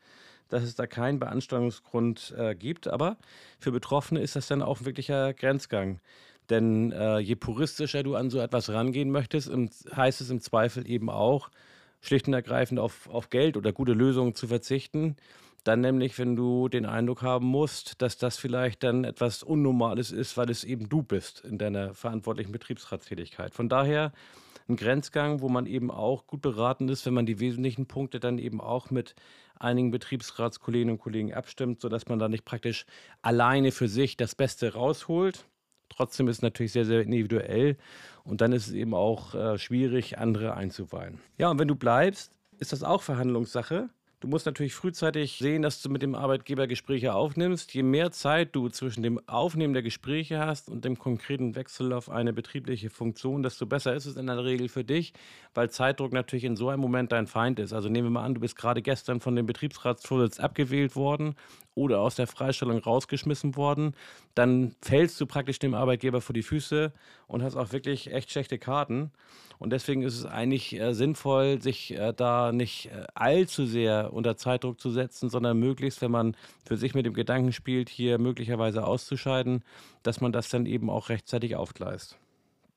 dass 0.47 0.63
es 0.63 0.75
da 0.75 0.87
keinen 0.87 1.19
Beanstandungsgrund 1.19 2.33
äh, 2.37 2.55
gibt, 2.55 2.87
aber 2.87 3.17
für 3.59 3.71
Betroffene 3.71 4.21
ist 4.21 4.35
das 4.35 4.47
dann 4.47 4.63
auch 4.63 4.79
ein 4.79 4.85
wirklicher 4.85 5.33
Grenzgang. 5.33 5.99
Denn 6.49 6.91
äh, 6.91 7.19
je 7.19 7.35
puristischer 7.35 8.03
du 8.03 8.15
an 8.15 8.29
so 8.29 8.39
etwas 8.39 8.69
rangehen 8.69 9.11
möchtest, 9.11 9.51
heißt 9.95 10.21
es 10.21 10.29
im 10.29 10.41
Zweifel 10.41 10.89
eben 10.89 11.09
auch, 11.09 11.49
schlicht 12.01 12.27
und 12.27 12.33
ergreifend 12.33 12.79
auf, 12.79 13.09
auf 13.09 13.29
Geld 13.29 13.57
oder 13.57 13.73
gute 13.73 13.93
Lösungen 13.93 14.33
zu 14.33 14.47
verzichten. 14.47 15.17
Dann 15.65 15.81
nämlich, 15.81 16.17
wenn 16.17 16.35
du 16.35 16.69
den 16.69 16.85
Eindruck 16.85 17.21
haben 17.21 17.45
musst, 17.45 18.01
dass 18.01 18.17
das 18.17 18.37
vielleicht 18.37 18.83
dann 18.83 19.03
etwas 19.03 19.43
Unnormales 19.43 20.11
ist, 20.11 20.37
weil 20.37 20.49
es 20.49 20.63
eben 20.63 20.87
du 20.87 21.03
bist 21.03 21.41
in 21.41 21.57
deiner 21.57 21.93
verantwortlichen 21.93 22.53
Betriebsratstätigkeit. 22.53 23.53
Von 23.53 23.67
daher 23.67 24.13
ein 24.69 24.77
Grenzgang, 24.77 25.41
wo 25.41 25.49
man 25.49 25.65
eben 25.65 25.91
auch 25.91 26.27
gut 26.27 26.41
beraten 26.41 26.87
ist, 26.87 27.05
wenn 27.05 27.13
man 27.13 27.25
die 27.25 27.39
wesentlichen 27.39 27.87
Punkte 27.87 28.19
dann 28.19 28.37
eben 28.37 28.61
auch 28.61 28.89
mit 28.89 29.15
einigen 29.59 29.91
Betriebsratskolleginnen 29.91 30.93
und 30.93 31.01
Kollegen 31.01 31.33
abstimmt, 31.33 31.81
sodass 31.81 32.07
man 32.07 32.19
da 32.19 32.29
nicht 32.29 32.45
praktisch 32.45 32.85
alleine 33.21 33.71
für 33.71 33.89
sich 33.89 34.15
das 34.15 34.35
Beste 34.35 34.73
rausholt 34.73 35.45
Trotzdem 35.89 36.27
ist 36.27 36.37
es 36.37 36.41
natürlich 36.41 36.71
sehr, 36.71 36.85
sehr 36.85 37.01
individuell 37.01 37.77
und 38.23 38.41
dann 38.41 38.51
ist 38.51 38.67
es 38.67 38.73
eben 38.73 38.93
auch 38.93 39.35
äh, 39.35 39.57
schwierig, 39.57 40.17
andere 40.17 40.55
einzuweihen. 40.55 41.19
Ja, 41.37 41.49
und 41.49 41.59
wenn 41.59 41.67
du 41.67 41.75
bleibst, 41.75 42.31
ist 42.59 42.71
das 42.71 42.83
auch 42.83 43.01
Verhandlungssache. 43.01 43.89
Du 44.21 44.27
musst 44.27 44.45
natürlich 44.45 44.73
frühzeitig 44.73 45.37
sehen, 45.37 45.61
dass 45.61 45.81
du 45.81 45.89
mit 45.89 46.01
dem 46.01 46.13
Arbeitgeber 46.13 46.67
Gespräche 46.67 47.13
aufnimmst. 47.13 47.73
Je 47.73 47.83
mehr 47.83 48.11
Zeit 48.11 48.53
du 48.53 48.67
zwischen 48.67 49.01
dem 49.01 49.21
Aufnehmen 49.29 49.73
der 49.73 49.81
Gespräche 49.81 50.39
hast 50.39 50.67
und 50.67 50.83
dem 50.83 50.99
konkreten 50.99 51.55
Wechsel 51.55 51.93
auf 51.93 52.09
eine 52.09 52.33
betriebliche 52.33 52.89
Funktion, 52.89 53.43
desto 53.43 53.65
besser 53.65 53.95
ist 53.95 54.05
es 54.05 54.17
in 54.17 54.27
der 54.27 54.43
Regel 54.43 54.67
für 54.67 54.83
dich, 54.83 55.13
weil 55.53 55.69
Zeitdruck 55.69 56.11
natürlich 56.11 56.43
in 56.43 56.57
so 56.57 56.67
einem 56.67 56.81
Moment 56.81 57.13
dein 57.13 57.27
Feind 57.27 57.59
ist. 57.59 57.71
Also 57.71 57.87
nehmen 57.87 58.07
wir 58.07 58.11
mal 58.11 58.25
an, 58.25 58.33
du 58.33 58.41
bist 58.41 58.57
gerade 58.57 58.81
gestern 58.81 59.21
von 59.21 59.37
dem 59.37 59.45
Betriebsratsvorsitz 59.45 60.41
abgewählt 60.41 60.97
worden 60.97 61.35
oder 61.75 62.01
aus 62.01 62.15
der 62.15 62.27
Freistellung 62.27 62.79
rausgeschmissen 62.79 63.55
worden, 63.55 63.93
dann 64.35 64.75
fällst 64.81 65.19
du 65.21 65.25
praktisch 65.25 65.59
dem 65.59 65.73
Arbeitgeber 65.73 66.21
vor 66.21 66.33
die 66.33 66.43
Füße 66.43 66.91
und 67.27 67.43
hast 67.43 67.55
auch 67.55 67.71
wirklich 67.71 68.11
echt 68.11 68.31
schlechte 68.31 68.57
Karten. 68.57 69.11
Und 69.59 69.71
deswegen 69.71 70.03
ist 70.03 70.17
es 70.17 70.25
eigentlich 70.25 70.79
äh, 70.79 70.93
sinnvoll, 70.93 71.61
sich 71.61 71.91
äh, 71.91 72.13
da 72.13 72.51
nicht 72.51 72.87
äh, 72.87 73.05
allzu 73.13 73.65
sehr 73.65 74.13
unter 74.13 74.37
Zeitdruck 74.37 74.79
zu 74.79 74.89
setzen, 74.89 75.29
sondern 75.29 75.59
möglichst, 75.59 76.01
wenn 76.01 76.11
man 76.11 76.35
für 76.65 76.77
sich 76.77 76.95
mit 76.95 77.05
dem 77.05 77.13
Gedanken 77.13 77.51
spielt, 77.51 77.89
hier 77.89 78.19
möglicherweise 78.19 78.85
auszuscheiden, 78.85 79.63
dass 80.01 80.21
man 80.21 80.31
das 80.31 80.49
dann 80.49 80.65
eben 80.65 80.89
auch 80.89 81.09
rechtzeitig 81.09 81.55
aufgleist. 81.55 82.17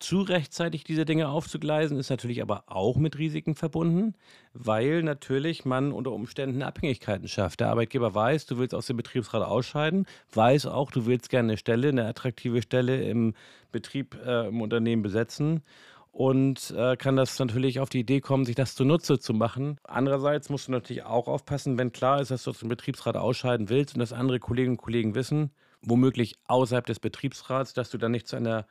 Zu 0.03 0.23
rechtzeitig 0.23 0.83
diese 0.83 1.05
Dinge 1.05 1.29
aufzugleisen, 1.29 1.97
ist 1.97 2.11
natürlich 2.11 2.43
aber 2.43 2.65
auch 2.67 2.97
mit 2.97 3.19
Risiken 3.19 3.55
verbunden, 3.55 4.17
weil 4.53 5.05
natürlich 5.05 5.65
man 5.65 5.93
unter 5.93 6.11
Umständen 6.11 6.63
Abhängigkeiten 6.63 7.29
schafft. 7.29 7.61
Der 7.61 7.69
Arbeitgeber 7.69 8.13
weiß, 8.13 8.47
du 8.47 8.59
willst 8.59 8.75
aus 8.75 8.89
dem 8.89 8.97
Betriebsrat 8.97 9.47
ausscheiden, 9.47 10.07
weiß 10.33 10.67
auch, 10.67 10.91
du 10.91 11.07
willst 11.07 11.31
gerne 11.31 11.51
eine 11.51 11.57
Stelle, 11.57 11.91
eine 11.91 12.07
attraktive 12.07 12.63
Stelle 12.63 13.01
im 13.05 13.35
Betrieb, 13.71 14.19
äh, 14.27 14.49
im 14.49 14.61
Unternehmen 14.61 15.03
besetzen 15.03 15.63
und 16.11 16.75
äh, 16.77 16.97
kann 16.97 17.15
das 17.15 17.39
natürlich 17.39 17.79
auf 17.79 17.89
die 17.89 18.01
Idee 18.01 18.21
kommen, 18.21 18.45
sich 18.45 18.57
das 18.57 18.75
zunutze 18.75 19.21
zu 19.21 19.33
machen. 19.35 19.79
Andererseits 19.85 20.49
musst 20.49 20.67
du 20.67 20.73
natürlich 20.73 21.05
auch 21.05 21.29
aufpassen, 21.29 21.79
wenn 21.79 21.93
klar 21.93 22.21
ist, 22.21 22.33
dass 22.33 22.43
du 22.43 22.51
aus 22.51 22.59
dem 22.59 22.69
Betriebsrat 22.69 23.17
ausscheiden 23.17 23.69
willst 23.69 23.95
und 23.95 24.01
dass 24.01 24.13
andere 24.13 24.41
Kolleginnen 24.41 24.79
und 24.79 24.83
Kollegen 24.83 25.15
wissen, 25.15 25.53
womöglich 25.81 26.35
außerhalb 26.49 26.87
des 26.87 26.99
Betriebsrats, 26.99 27.73
dass 27.73 27.89
du 27.89 27.99
dann 27.99 28.11
nicht 28.11 28.27
zu 28.27 28.35
einer 28.35 28.67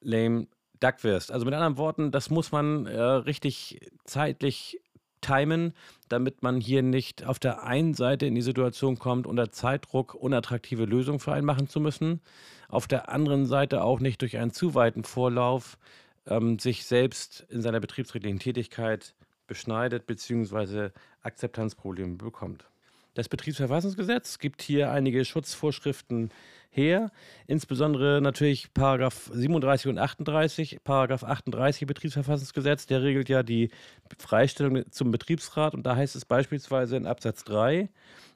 lame 0.00 0.46
duck 0.82 1.04
wirst. 1.04 1.32
Also 1.32 1.44
mit 1.44 1.54
anderen 1.54 1.76
Worten, 1.76 2.10
das 2.10 2.30
muss 2.30 2.52
man 2.52 2.86
äh, 2.86 3.00
richtig 3.00 3.80
zeitlich 4.04 4.80
timen, 5.20 5.72
damit 6.08 6.42
man 6.42 6.60
hier 6.60 6.82
nicht 6.82 7.24
auf 7.24 7.38
der 7.38 7.62
einen 7.62 7.94
Seite 7.94 8.26
in 8.26 8.34
die 8.34 8.42
Situation 8.42 8.98
kommt, 8.98 9.26
unter 9.26 9.50
Zeitdruck 9.50 10.14
unattraktive 10.14 10.84
Lösungen 10.84 11.20
für 11.20 11.32
einen 11.32 11.46
machen 11.46 11.68
zu 11.68 11.80
müssen, 11.80 12.20
auf 12.68 12.88
der 12.88 13.08
anderen 13.08 13.46
Seite 13.46 13.82
auch 13.82 14.00
nicht 14.00 14.20
durch 14.20 14.36
einen 14.36 14.52
zu 14.52 14.74
weiten 14.74 15.04
Vorlauf 15.04 15.78
ähm, 16.26 16.58
sich 16.58 16.84
selbst 16.84 17.46
in 17.48 17.62
seiner 17.62 17.80
betriebsrechtlichen 17.80 18.38
Tätigkeit 18.38 19.14
beschneidet 19.46 20.06
bzw. 20.06 20.90
Akzeptanzprobleme 21.22 22.16
bekommt. 22.16 22.71
Das 23.14 23.28
Betriebsverfassungsgesetz 23.28 24.38
gibt 24.38 24.62
hier 24.62 24.90
einige 24.90 25.24
Schutzvorschriften 25.26 26.30
her, 26.70 27.10
insbesondere 27.46 28.22
natürlich 28.22 28.72
Paragraph 28.72 29.30
37 29.30 29.90
und 29.90 29.98
38. 29.98 30.78
Paragraph 30.82 31.22
38 31.22 31.86
Betriebsverfassungsgesetz, 31.86 32.86
der 32.86 33.02
regelt 33.02 33.28
ja 33.28 33.42
die 33.42 33.70
Freistellung 34.18 34.90
zum 34.90 35.10
Betriebsrat. 35.10 35.74
Und 35.74 35.84
da 35.84 35.94
heißt 35.96 36.16
es 36.16 36.24
beispielsweise 36.24 36.96
in 36.96 37.06
Absatz 37.06 37.44
3, 37.44 37.90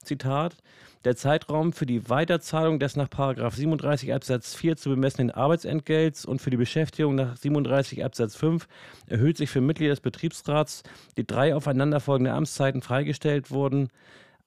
Zitat, 0.05 0.57
der 1.07 1.17
Zeitraum 1.17 1.73
für 1.73 1.87
die 1.87 2.11
Weiterzahlung 2.11 2.79
des 2.79 2.97
nach 2.97 3.09
37 3.09 4.13
Absatz 4.13 4.55
4 4.55 4.77
zu 4.77 4.91
bemessenen 4.91 5.31
Arbeitsentgelts 5.31 6.27
und 6.27 6.43
für 6.43 6.51
die 6.51 6.57
Beschäftigung 6.59 7.15
nach 7.15 7.37
37 7.37 8.05
Absatz 8.05 8.37
5 8.37 8.69
erhöht 9.07 9.39
sich 9.39 9.49
für 9.49 9.63
Mitglieder 9.63 9.93
des 9.93 10.01
Betriebsrats, 10.01 10.83
die 11.17 11.27
drei 11.27 11.55
aufeinanderfolgende 11.55 12.33
Amtszeiten 12.33 12.83
freigestellt 12.83 13.51
wurden, 13.51 13.89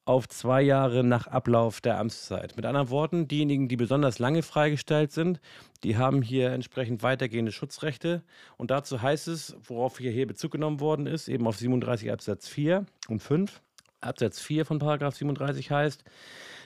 auf 0.09 0.27
zwei 0.27 0.63
Jahre 0.63 1.03
nach 1.03 1.27
Ablauf 1.27 1.81
der 1.81 1.99
Amtszeit. 1.99 2.55
Mit 2.55 2.65
anderen 2.65 2.89
Worten, 2.89 3.27
diejenigen, 3.27 3.67
die 3.67 3.75
besonders 3.75 4.17
lange 4.17 4.41
freigestellt 4.41 5.11
sind, 5.11 5.39
die 5.83 5.97
haben 5.97 6.23
hier 6.23 6.49
entsprechend 6.49 7.03
weitergehende 7.03 7.51
Schutzrechte. 7.51 8.23
Und 8.57 8.71
dazu 8.71 9.03
heißt 9.03 9.27
es, 9.27 9.55
worauf 9.61 9.99
hier, 9.99 10.09
hier 10.09 10.25
Bezug 10.25 10.53
genommen 10.53 10.79
worden 10.79 11.05
ist, 11.05 11.27
eben 11.27 11.45
auf 11.45 11.57
37 11.57 12.11
Absatz 12.11 12.47
4 12.47 12.87
und 13.07 13.19
5. 13.21 13.61
Absatz 14.01 14.39
4 14.39 14.65
von 14.65 14.79
Paragraph 14.79 15.13
37 15.13 15.69
heißt, 15.69 16.03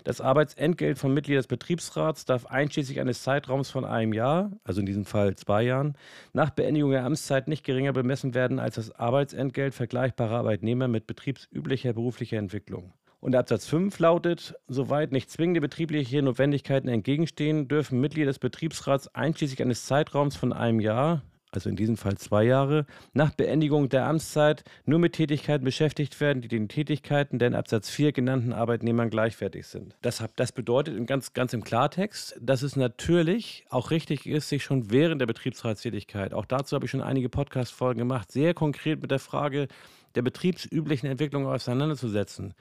das 0.06 0.22
Arbeitsentgelt 0.22 0.98
von 0.98 1.14
Mitgliedern 1.14 1.40
des 1.40 1.48
Betriebsrats 1.48 2.24
darf 2.24 2.46
einschließlich 2.46 3.02
eines 3.02 3.24
Zeitraums 3.24 3.70
von 3.70 3.84
einem 3.84 4.14
Jahr, 4.14 4.54
also 4.64 4.80
in 4.80 4.86
diesem 4.86 5.04
Fall 5.04 5.36
zwei 5.36 5.64
Jahren, 5.64 5.98
nach 6.32 6.52
Beendigung 6.52 6.92
der 6.92 7.04
Amtszeit 7.04 7.50
nicht 7.50 7.66
geringer 7.66 7.92
bemessen 7.92 8.36
werden 8.36 8.60
als 8.60 8.76
das 8.76 8.92
Arbeitsentgelt 8.92 9.74
vergleichbarer 9.74 10.38
Arbeitnehmer 10.38 10.88
mit 10.88 11.08
betriebsüblicher 11.08 11.92
beruflicher 11.92 12.38
Entwicklung. 12.38 12.94
Und 13.24 13.38
Absatz 13.38 13.66
5 13.68 14.00
lautet, 14.00 14.54
soweit 14.68 15.14
nicht 15.14 15.32
zwingende 15.32 15.62
betriebliche 15.62 16.22
Notwendigkeiten 16.22 16.90
entgegenstehen, 16.90 17.70
dürfen 17.70 18.02
Mitglieder 18.02 18.28
des 18.28 18.38
Betriebsrats 18.38 19.16
einschließlich 19.16 19.62
eines 19.62 19.86
Zeitraums 19.86 20.36
von 20.36 20.52
einem 20.52 20.82
Jahr, 20.82 21.22
also 21.52 21.70
in 21.70 21.78
diesem 21.78 21.96
Fall 21.96 22.18
zwei 22.18 22.44
Jahre, 22.44 22.86
nach 23.14 23.32
Beendigung 23.32 23.88
der 23.88 24.08
Amtszeit 24.08 24.66
nur 24.84 25.00
mit 25.00 25.14
Tätigkeiten 25.14 25.64
beschäftigt 25.64 26.20
werden, 26.20 26.42
die 26.42 26.50
den 26.50 26.68
Tätigkeiten 26.68 27.40
der 27.40 27.48
in 27.48 27.56
Absatz 27.56 27.90
4 27.92 28.12
genannten 28.12 28.52
Arbeitnehmern 28.52 29.10
gleichwertig 29.10 29.68
sind. 29.68 29.96
Das, 30.02 30.22
das 30.36 30.52
bedeutet 30.52 31.08
ganz, 31.08 31.32
ganz 31.32 31.54
im 31.54 31.64
Klartext, 31.64 32.38
dass 32.42 32.62
es 32.62 32.76
natürlich 32.76 33.66
auch 33.70 33.90
richtig 33.90 34.26
ist, 34.26 34.50
sich 34.50 34.66
schon 34.66 34.92
während 34.92 35.22
der 35.22 35.28
Betriebsratstätigkeit, 35.28 36.34
auch 36.34 36.46
dazu 36.46 36.76
habe 36.76 36.84
ich 36.84 36.92
schon 36.92 37.02
einige 37.02 37.30
Podcast-Folgen 37.30 38.00
gemacht, 38.00 38.34
sehr 38.34 38.54
konkret 38.54 39.02
mit 39.02 39.12
der 39.12 39.20
Frage 39.20 39.70
der 40.16 40.24
betriebsüblichen 40.24 41.10
Entwicklung 41.10 41.48
auseinanderzusetzen. 41.48 42.54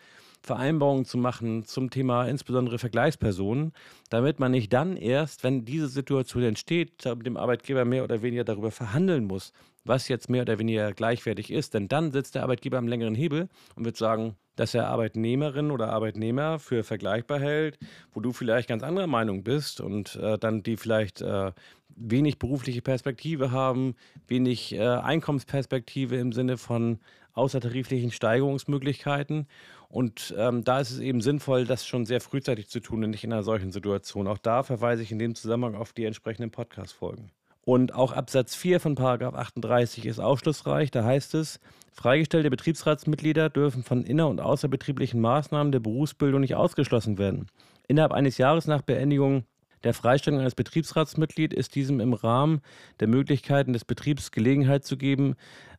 Vereinbarungen 0.42 1.04
zu 1.04 1.18
machen 1.18 1.64
zum 1.64 1.90
Thema 1.90 2.26
insbesondere 2.26 2.78
Vergleichspersonen, 2.78 3.72
damit 4.10 4.40
man 4.40 4.52
nicht 4.52 4.72
dann 4.72 4.96
erst, 4.96 5.44
wenn 5.44 5.64
diese 5.64 5.88
Situation 5.88 6.42
entsteht, 6.42 7.04
mit 7.04 7.26
dem 7.26 7.36
Arbeitgeber 7.36 7.84
mehr 7.84 8.04
oder 8.04 8.22
weniger 8.22 8.44
darüber 8.44 8.70
verhandeln 8.70 9.24
muss, 9.24 9.52
was 9.84 10.08
jetzt 10.08 10.28
mehr 10.28 10.42
oder 10.42 10.58
weniger 10.58 10.92
gleichwertig 10.92 11.52
ist. 11.52 11.74
Denn 11.74 11.88
dann 11.88 12.12
sitzt 12.12 12.34
der 12.34 12.42
Arbeitgeber 12.42 12.78
am 12.78 12.88
längeren 12.88 13.14
Hebel 13.14 13.48
und 13.76 13.84
wird 13.84 13.96
sagen, 13.96 14.36
dass 14.56 14.74
er 14.74 14.88
Arbeitnehmerin 14.88 15.70
oder 15.70 15.88
Arbeitnehmer 15.88 16.58
für 16.58 16.84
vergleichbar 16.84 17.40
hält, 17.40 17.78
wo 18.12 18.20
du 18.20 18.32
vielleicht 18.32 18.68
ganz 18.68 18.82
anderer 18.82 19.06
Meinung 19.06 19.44
bist 19.44 19.80
und 19.80 20.16
äh, 20.16 20.38
dann 20.38 20.62
die 20.62 20.76
vielleicht 20.76 21.22
äh, 21.22 21.52
wenig 21.96 22.38
berufliche 22.38 22.82
Perspektive 22.82 23.50
haben, 23.50 23.94
wenig 24.26 24.74
äh, 24.74 24.80
Einkommensperspektive 24.80 26.16
im 26.16 26.32
Sinne 26.32 26.56
von 26.56 26.98
außertariflichen 27.34 28.10
Steigerungsmöglichkeiten. 28.10 29.46
Und 29.88 30.34
ähm, 30.38 30.64
da 30.64 30.80
ist 30.80 30.90
es 30.90 31.00
eben 31.00 31.20
sinnvoll, 31.20 31.66
das 31.66 31.86
schon 31.86 32.06
sehr 32.06 32.20
frühzeitig 32.20 32.68
zu 32.68 32.80
tun 32.80 33.04
und 33.04 33.10
nicht 33.10 33.24
in 33.24 33.32
einer 33.32 33.42
solchen 33.42 33.72
Situation. 33.72 34.26
Auch 34.26 34.38
da 34.38 34.62
verweise 34.62 35.02
ich 35.02 35.12
in 35.12 35.18
dem 35.18 35.34
Zusammenhang 35.34 35.74
auf 35.74 35.92
die 35.92 36.04
entsprechenden 36.04 36.50
Podcast-Folgen. 36.50 37.30
Und 37.64 37.94
auch 37.94 38.12
Absatz 38.12 38.56
4 38.56 38.80
von 38.80 38.98
38 38.98 40.06
ist 40.06 40.18
aufschlussreich. 40.18 40.90
Da 40.90 41.04
heißt 41.04 41.34
es, 41.34 41.60
freigestellte 41.92 42.50
Betriebsratsmitglieder 42.50 43.50
dürfen 43.50 43.84
von 43.84 44.02
inner- 44.04 44.28
und 44.28 44.40
außerbetrieblichen 44.40 45.20
Maßnahmen 45.20 45.72
der 45.72 45.80
Berufsbildung 45.80 46.40
nicht 46.40 46.56
ausgeschlossen 46.56 47.18
werden. 47.18 47.46
Innerhalb 47.86 48.12
eines 48.12 48.38
Jahres 48.38 48.66
nach 48.66 48.82
Beendigung 48.82 49.44
der 49.84 49.94
Freistellung 49.94 50.40
eines 50.40 50.54
Betriebsratsmitglieds 50.54 51.54
ist 51.54 51.74
diesem 51.74 52.00
im 52.00 52.12
Rahmen 52.12 52.60
der 53.00 53.08
Möglichkeiten 53.08 53.72
des 53.72 53.84
Betriebs 53.84 54.30
Gelegenheit 54.30 54.84
zu 54.84 54.96
geben, 54.96 55.34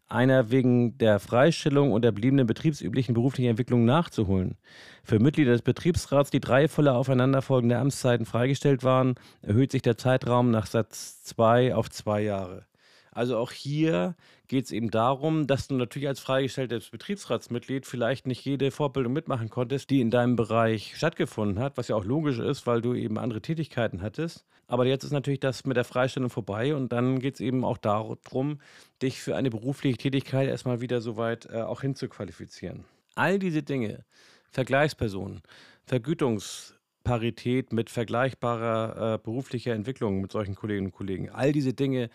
einer 0.10 0.52
wegen 0.52 0.98
der 0.98 1.20
Freistellung 1.20 1.92
und 1.92 2.04
der 2.04 2.12
bliebenen 2.12 2.46
betriebsüblichen 2.46 3.14
beruflichen 3.14 3.50
Entwicklung 3.50 3.86
nachzuholen. 3.86 4.58
Für 5.04 5.20
Mitglieder 5.20 5.54
des 5.54 5.62
Betriebsrats, 5.62 6.30
die 6.30 6.40
drei 6.40 6.68
volle 6.68 6.94
aufeinanderfolgende 6.94 7.78
Amtszeiten 7.78 8.26
freigestellt 8.26 8.84
waren, 8.84 9.16
erhöht 9.42 9.72
sich 9.72 9.82
der 9.82 9.98
Zeitraum 9.98 10.52
nach 10.52 10.68
Satz 10.68 11.24
2 11.24 11.74
auf 11.74 11.90
zwei 11.90 12.22
Jahre. 12.22 12.66
Also 13.14 13.38
auch 13.38 13.52
hier 13.52 14.16
geht 14.48 14.66
es 14.66 14.72
eben 14.72 14.90
darum, 14.90 15.48
dass 15.48 15.68
du 15.68 15.76
natürlich 15.76 16.08
als 16.08 16.20
freigestelltes 16.20 16.90
Betriebsratsmitglied 16.90 17.86
vielleicht 17.86 18.28
nicht 18.28 18.44
jede 18.44 18.72
Fortbildung 18.72 19.14
mitmachen 19.14 19.50
konntest, 19.50 19.90
die 19.90 20.02
in 20.02 20.10
deinem 20.10 20.36
Bereich 20.36 20.98
stattgefunden 20.98 21.60
hat, 21.60 21.78
was 21.78 21.88
ja 21.88 21.96
auch 21.96 22.06
logisch 22.06 22.40
ist, 22.40 22.66
weil 22.66 22.82
du 22.82 22.94
eben 22.94 23.20
andere 23.20 23.42
Tätigkeiten 23.42 24.02
hattest. 24.02 24.46
Aber 24.68 24.86
jetzt 24.86 25.04
ist 25.04 25.12
natürlich 25.12 25.40
das 25.40 25.66
mit 25.66 25.78
der 25.78 25.84
Freistellung 25.84 26.30
vorbei 26.30 26.76
und 26.76 26.92
dann 26.92 27.20
geht 27.20 27.36
es 27.36 27.42
eben 27.42 27.64
auch 27.64 27.78
darum, 27.78 28.60
dich 29.02 29.22
für 29.22 29.36
eine 29.36 29.50
berufliche 29.50 29.98
Tätigkeit 29.98 30.50
erstmal 30.50 30.82
wieder 30.82 31.02
so 31.02 31.18
weit 31.18 31.48
äh, 31.52 31.62
auch 31.62 31.82
hinzuqualifizieren. 31.82 32.86
All 33.16 33.38
diese 33.38 33.62
Dinge, 33.62 34.06
Vergleichspersonen, 34.50 35.42
Vergütungsparität 35.86 37.74
mit 37.74 37.90
vergleichbarer 37.90 39.16
äh, 39.16 39.18
beruflicher 39.18 39.74
Entwicklung 39.74 40.22
mit 40.22 40.32
solchen 40.32 40.56
Kolleginnen 40.56 40.88
und 40.88 40.94
Kollegen, 40.94 41.30
all 41.30 41.52
diese 41.52 41.74
Dinge 41.74 42.10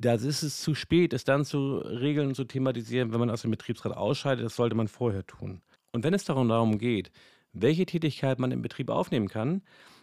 da 0.00 0.14
ist 0.14 0.42
es 0.42 0.60
zu 0.60 0.74
spät, 0.74 1.12
es 1.12 1.24
dann 1.24 1.44
zu 1.44 1.78
regeln 1.78 2.28
und 2.28 2.34
zu 2.34 2.44
thematisieren, 2.44 3.12
wenn 3.12 3.20
man 3.20 3.30
aus 3.30 3.42
dem 3.42 3.50
Betriebsrat 3.50 3.94
ausscheidet. 3.94 4.44
Das 4.44 4.56
sollte 4.56 4.74
man 4.74 4.88
vorher 4.88 5.26
tun. 5.26 5.60
Und 5.92 6.04
wenn 6.04 6.14
es 6.14 6.24
darum, 6.24 6.78
geht, 6.78 7.10
welche 7.52 7.84
Tätigkeit 7.84 8.38
man 8.38 8.50
im 8.50 8.62
Betrieb 8.62 8.88
aufnehmen 8.88 9.28
kann, 9.28 9.62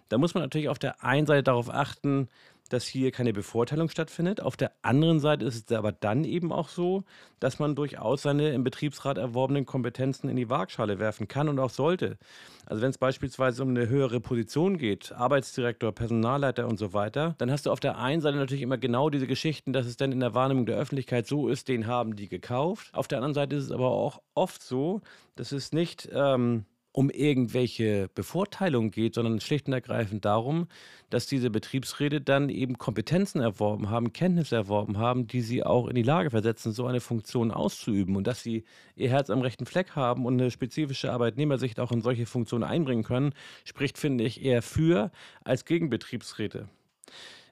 da 0.09 0.17
muss 0.17 0.35
man 0.35 0.43
natürlich 0.43 0.69
auf 0.69 0.77
der 0.77 1.03
einen 1.03 1.25
Seite 1.25 1.43
darauf 1.43 1.69
achten, 1.69 2.29
dass 2.69 2.85
hier 2.85 3.11
keine 3.11 3.33
Bevorteilung 3.33 3.89
stattfindet. 3.89 4.41
Auf 4.41 4.57
der 4.57 4.71
anderen 4.81 5.19
Seite 5.19 5.45
ist 5.45 5.69
es 5.69 5.77
aber 5.77 5.91
dann 5.91 6.23
eben 6.23 6.51
auch 6.51 6.69
so, 6.69 7.03
dass 7.39 7.59
man 7.59 7.75
durchaus 7.75 8.23
seine 8.23 8.49
im 8.49 8.63
Betriebsrat 8.63 9.17
erworbenen 9.17 9.65
Kompetenzen 9.65 10.29
in 10.29 10.35
die 10.35 10.49
Waagschale 10.49 10.99
werfen 10.99 11.27
kann 11.27 11.49
und 11.49 11.59
auch 11.59 11.69
sollte. 11.69 12.17
Also 12.65 12.81
wenn 12.81 12.89
es 12.89 12.97
beispielsweise 12.97 13.63
um 13.63 13.69
eine 13.69 13.87
höhere 13.87 14.19
Position 14.19 14.77
geht, 14.77 15.11
Arbeitsdirektor, 15.11 15.91
Personalleiter 15.91 16.67
und 16.67 16.77
so 16.77 16.93
weiter, 16.93 17.35
dann 17.37 17.51
hast 17.51 17.65
du 17.65 17.71
auf 17.71 17.79
der 17.79 17.97
einen 17.97 18.21
Seite 18.21 18.37
natürlich 18.37 18.63
immer 18.63 18.77
genau 18.77 19.09
diese 19.09 19.27
Geschichten, 19.27 19.73
dass 19.73 19.85
es 19.85 19.97
dann 19.97 20.11
in 20.11 20.19
der 20.19 20.33
Wahrnehmung 20.33 20.65
der 20.65 20.77
Öffentlichkeit 20.77 21.27
so 21.27 21.47
ist, 21.47 21.67
den 21.67 21.87
haben 21.87 22.15
die 22.15 22.27
gekauft. 22.27 22.89
Auf 22.93 23.07
der 23.07 23.19
anderen 23.19 23.33
Seite 23.33 23.55
ist 23.55 23.65
es 23.65 23.71
aber 23.71 23.91
auch 23.91 24.21
oft 24.33 24.61
so, 24.61 25.01
dass 25.35 25.51
es 25.51 25.71
nicht... 25.71 26.09
Ähm, 26.11 26.65
um 26.97 27.11
irgendwelche 27.11 28.09
Bevorteilungen 28.15 28.89
geht, 28.89 29.13
sondern 29.13 29.39
schlicht 29.39 29.67
und 29.67 29.73
ergreifend 29.73 30.25
darum, 30.25 30.67
dass 31.11 31.27
diese 31.27 31.51
Betriebsräte 31.51 32.21
dann 32.21 32.49
eben 32.49 32.79
Kompetenzen 32.79 33.39
erworben 33.39 33.91
haben, 33.91 34.13
Kenntnisse 34.13 34.55
erworben 34.55 34.97
haben, 34.97 35.27
die 35.27 35.41
sie 35.41 35.63
auch 35.63 35.87
in 35.89 35.93
die 35.93 36.01
Lage 36.01 36.31
versetzen, 36.31 36.71
so 36.71 36.87
eine 36.87 36.99
Funktion 36.99 37.51
auszuüben 37.51 38.15
und 38.15 38.25
dass 38.25 38.41
sie 38.41 38.63
ihr 38.95 39.09
Herz 39.09 39.29
am 39.29 39.41
rechten 39.41 39.67
Fleck 39.67 39.91
haben 39.95 40.25
und 40.25 40.41
eine 40.41 40.49
spezifische 40.49 41.11
Arbeitnehmersicht 41.11 41.79
auch 41.79 41.91
in 41.91 42.01
solche 42.01 42.25
Funktionen 42.25 42.63
einbringen 42.63 43.03
können, 43.03 43.33
spricht, 43.63 43.99
finde 43.99 44.23
ich, 44.23 44.43
eher 44.43 44.63
für 44.63 45.11
als 45.43 45.65
gegen 45.65 45.91
Betriebsräte. 45.91 46.67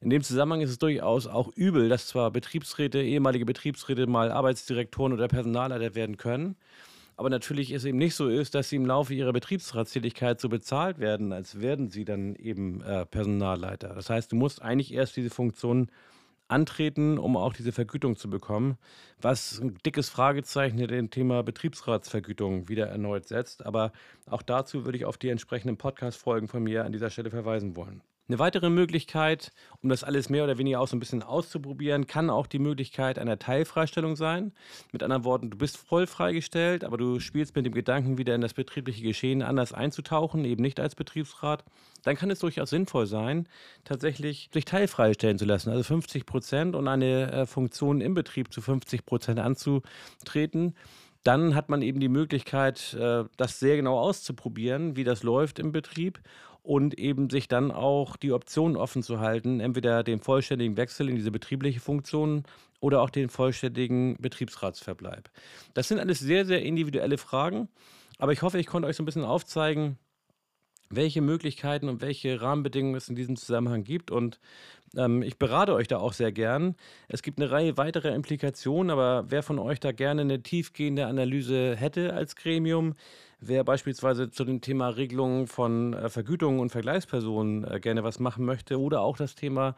In 0.01 0.10
dem 0.10 0.23
Zusammenhang 0.23 0.62
ist 0.62 0.71
es 0.71 0.79
durchaus 0.79 1.27
auch 1.27 1.49
übel, 1.55 1.88
dass 1.88 2.08
zwar 2.08 2.31
Betriebsräte, 2.31 2.99
ehemalige 2.99 3.45
Betriebsräte 3.45 4.08
mal 4.08 4.31
Arbeitsdirektoren 4.31 5.13
oder 5.13 5.27
Personalleiter 5.27 5.93
werden 5.93 6.17
können, 6.17 6.55
aber 7.17 7.30
natürlich 7.30 7.71
es 7.71 7.86
eben 7.86 7.97
nicht 7.97 8.15
so 8.15 8.28
ist, 8.28 8.56
dass 8.56 8.69
sie 8.69 8.75
im 8.75 8.86
Laufe 8.86 9.13
ihrer 9.13 9.34
Betriebsratstätigkeit 9.34 10.39
so 10.41 10.49
bezahlt 10.49 10.99
werden, 10.99 11.32
als 11.32 11.62
werden 11.62 11.89
sie 11.89 12.06
dann 12.06 12.36
eben 12.36 12.82
äh, 12.82 13.06
Personalleiter. 13.06 13.93
Das 13.95 14.10
heißt, 14.10 14.32
du 14.32 14.36
musst 14.36 14.62
eigentlich 14.62 14.93
erst 14.93 15.15
diese 15.15 15.30
Funktion 15.30 15.89
antreten, 16.47 17.17
um 17.17 17.38
auch 17.38 17.54
diese 17.54 17.71
Vergütung 17.71 18.17
zu 18.17 18.30
bekommen, 18.30 18.78
was 19.19 19.60
ein 19.60 19.78
dickes 19.86 20.10
Fragezeichen 20.10 20.78
in 20.78 20.88
dem 20.88 21.10
Thema 21.10 21.41
Betriebsratsvergütung 21.43 22.69
wieder 22.69 22.88
erneut 22.88 23.28
setzt. 23.28 23.65
Aber 23.65 23.91
auch 24.30 24.41
dazu 24.41 24.86
würde 24.86 24.97
ich 24.97 25.06
auf 25.06 25.17
die 25.17 25.30
entsprechenden 25.30 25.78
Podcast-Folgen 25.78 26.47
von 26.47 26.63
mir 26.63 26.86
an 26.86 26.91
dieser 26.91 27.10
Stelle 27.10 27.32
verweisen 27.32 27.75
wollen. 27.75 28.01
Eine 28.27 28.39
weitere 28.39 28.71
Möglichkeit, 28.71 29.51
um 29.83 29.89
das 29.89 30.03
alles 30.03 30.29
mehr 30.29 30.43
oder 30.43 30.57
weniger 30.57 30.81
auch 30.81 30.88
so 30.88 30.95
ein 30.95 30.99
bisschen 30.99 31.21
auszuprobieren, 31.21 32.07
kann 32.07 32.31
auch 32.31 32.47
die 32.47 32.57
Möglichkeit 32.57 33.19
einer 33.19 33.38
Teilfreistellung 33.38 34.15
sein. 34.15 34.51
Mit 34.91 35.03
anderen 35.03 35.25
Worten, 35.25 35.51
du 35.51 35.57
bist 35.57 35.77
voll 35.77 36.07
freigestellt, 36.07 36.83
aber 36.83 36.97
du 36.97 37.19
spielst 37.19 37.55
mit 37.55 37.67
dem 37.67 37.73
Gedanken, 37.73 38.17
wieder 38.17 38.33
in 38.33 38.41
das 38.41 38.55
betriebliche 38.55 39.03
Geschehen 39.03 39.43
anders 39.43 39.73
einzutauchen, 39.73 40.43
eben 40.43 40.63
nicht 40.63 40.79
als 40.79 40.95
Betriebsrat. 40.95 41.63
Dann 42.01 42.15
kann 42.15 42.31
es 42.31 42.39
durchaus 42.39 42.71
sinnvoll 42.71 43.05
sein, 43.05 43.47
tatsächlich 43.83 44.49
sich 44.51 44.65
teilfreistellen 44.65 45.38
zu 45.38 45.45
lassen, 45.45 45.69
also 45.69 45.83
50 45.83 46.25
Prozent 46.25 46.75
und 46.75 46.88
eine 46.88 47.31
äh, 47.31 47.45
Funktion 47.45 48.01
im 48.01 48.15
Betrieb 48.15 48.51
zu 48.51 48.61
50 48.61 49.05
Prozent 49.05 49.39
anzutreten 49.39 50.73
dann 51.23 51.55
hat 51.55 51.69
man 51.69 51.81
eben 51.81 51.99
die 51.99 52.07
Möglichkeit, 52.07 52.93
äh, 52.93 53.23
das 53.35 53.59
sehr 53.59 53.77
genau 53.77 53.99
auszuprobieren, 53.99 54.95
wie 54.95 55.03
das 55.03 55.23
läuft 55.23 55.57
im 55.57 55.71
Betrieb 55.71 56.19
und 56.65 56.97
eben 56.97 57.30
sich 57.30 57.47
dann 57.47 57.71
auch 57.71 58.17
die 58.17 58.32
Option 58.32 58.75
offen 58.75 59.04
zu 59.04 59.19
halten, 59.19 59.60
entweder 59.60 60.04
den 60.04 60.19
vollständigen 60.19 60.78
Wechsel 60.78 61.10
in 61.10 61.15
diese 61.15 61.32
betriebliche 61.32 61.80
Funktion 61.80 62.43
oder 62.80 63.01
auch 63.01 63.10
den 63.10 63.30
vollständigen 63.30 64.17
Betriebsratsverbleib. 64.19 65.30
Das 65.73 65.88
sind 65.88 65.99
alles 65.99 66.19
sehr, 66.19 66.45
sehr 66.45 66.63
individuelle 66.63 67.17
Fragen, 67.17 67.69
aber 68.17 68.32
ich 68.32 68.41
hoffe, 68.41 68.60
ich 68.60 68.67
konnte 68.67 68.88
euch 68.88 68.95
so 68.95 69.04
ein 69.04 69.06
bisschen 69.06 69.23
aufzeigen, 69.23 69.97
welche 70.89 71.21
Möglichkeiten 71.21 71.89
und 71.89 72.01
welche 72.01 72.41
Rahmenbedingungen 72.41 72.95
es 72.95 73.10
in 73.10 73.15
diesem 73.15 73.36
Zusammenhang 73.36 73.84
gibt. 73.84 74.12
Und 74.12 74.39
ähm, 74.95 75.21
ich 75.23 75.38
berate 75.38 75.73
euch 75.73 75.88
da 75.88 75.97
auch 75.97 76.13
sehr 76.13 76.32
gern. 76.32 76.75
Es 77.08 77.21
gibt 77.21 77.39
eine 77.39 77.51
Reihe 77.51 77.78
weiterer 77.78 78.13
Implikationen, 78.13 78.91
aber 78.91 79.25
wer 79.30 79.43
von 79.43 79.60
euch 79.60 79.80
da 79.80 79.91
gerne 79.91 80.21
eine 80.21 80.43
tiefgehende 80.43 81.08
Analyse 81.08 81.75
hätte 81.75 82.13
als 82.13 82.36
Gremium, 82.36 82.95
wer 83.47 83.63
beispielsweise 83.63 84.29
zu 84.29 84.45
dem 84.45 84.62
Thema 84.62 84.89
Regelungen 84.89 85.47
von 85.47 85.93
äh, 85.93 86.10
Vergütungen 86.10 86.60
und 86.60 86.71
Vergleichspersonen 86.71 87.63
äh, 87.63 87.79
gerne 87.79 88.03
was 88.03 88.19
machen 88.19 88.45
möchte 88.45 88.79
oder 88.79 89.01
auch 89.01 89.17
das 89.17 89.36
Thema 89.36 89.75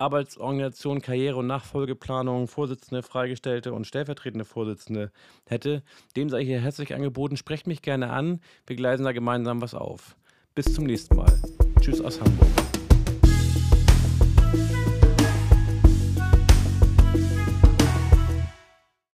Arbeitsorganisation, 0.00 1.02
Karriere- 1.02 1.36
und 1.36 1.46
Nachfolgeplanung, 1.46 2.48
Vorsitzende, 2.48 3.02
Freigestellte 3.02 3.74
und 3.74 3.86
stellvertretende 3.86 4.46
Vorsitzende 4.46 5.12
hätte, 5.46 5.82
dem 6.16 6.30
sei 6.30 6.42
hier 6.44 6.60
herzlich 6.60 6.94
angeboten. 6.94 7.36
Sprecht 7.36 7.66
mich 7.66 7.82
gerne 7.82 8.10
an. 8.10 8.40
Wir 8.66 8.76
gleisen 8.76 9.04
da 9.04 9.12
gemeinsam 9.12 9.60
was 9.60 9.74
auf. 9.74 10.16
Bis 10.54 10.72
zum 10.72 10.84
nächsten 10.84 11.16
Mal. 11.16 11.32
Tschüss 11.80 12.00
aus 12.00 12.20
Hamburg. 12.20 12.48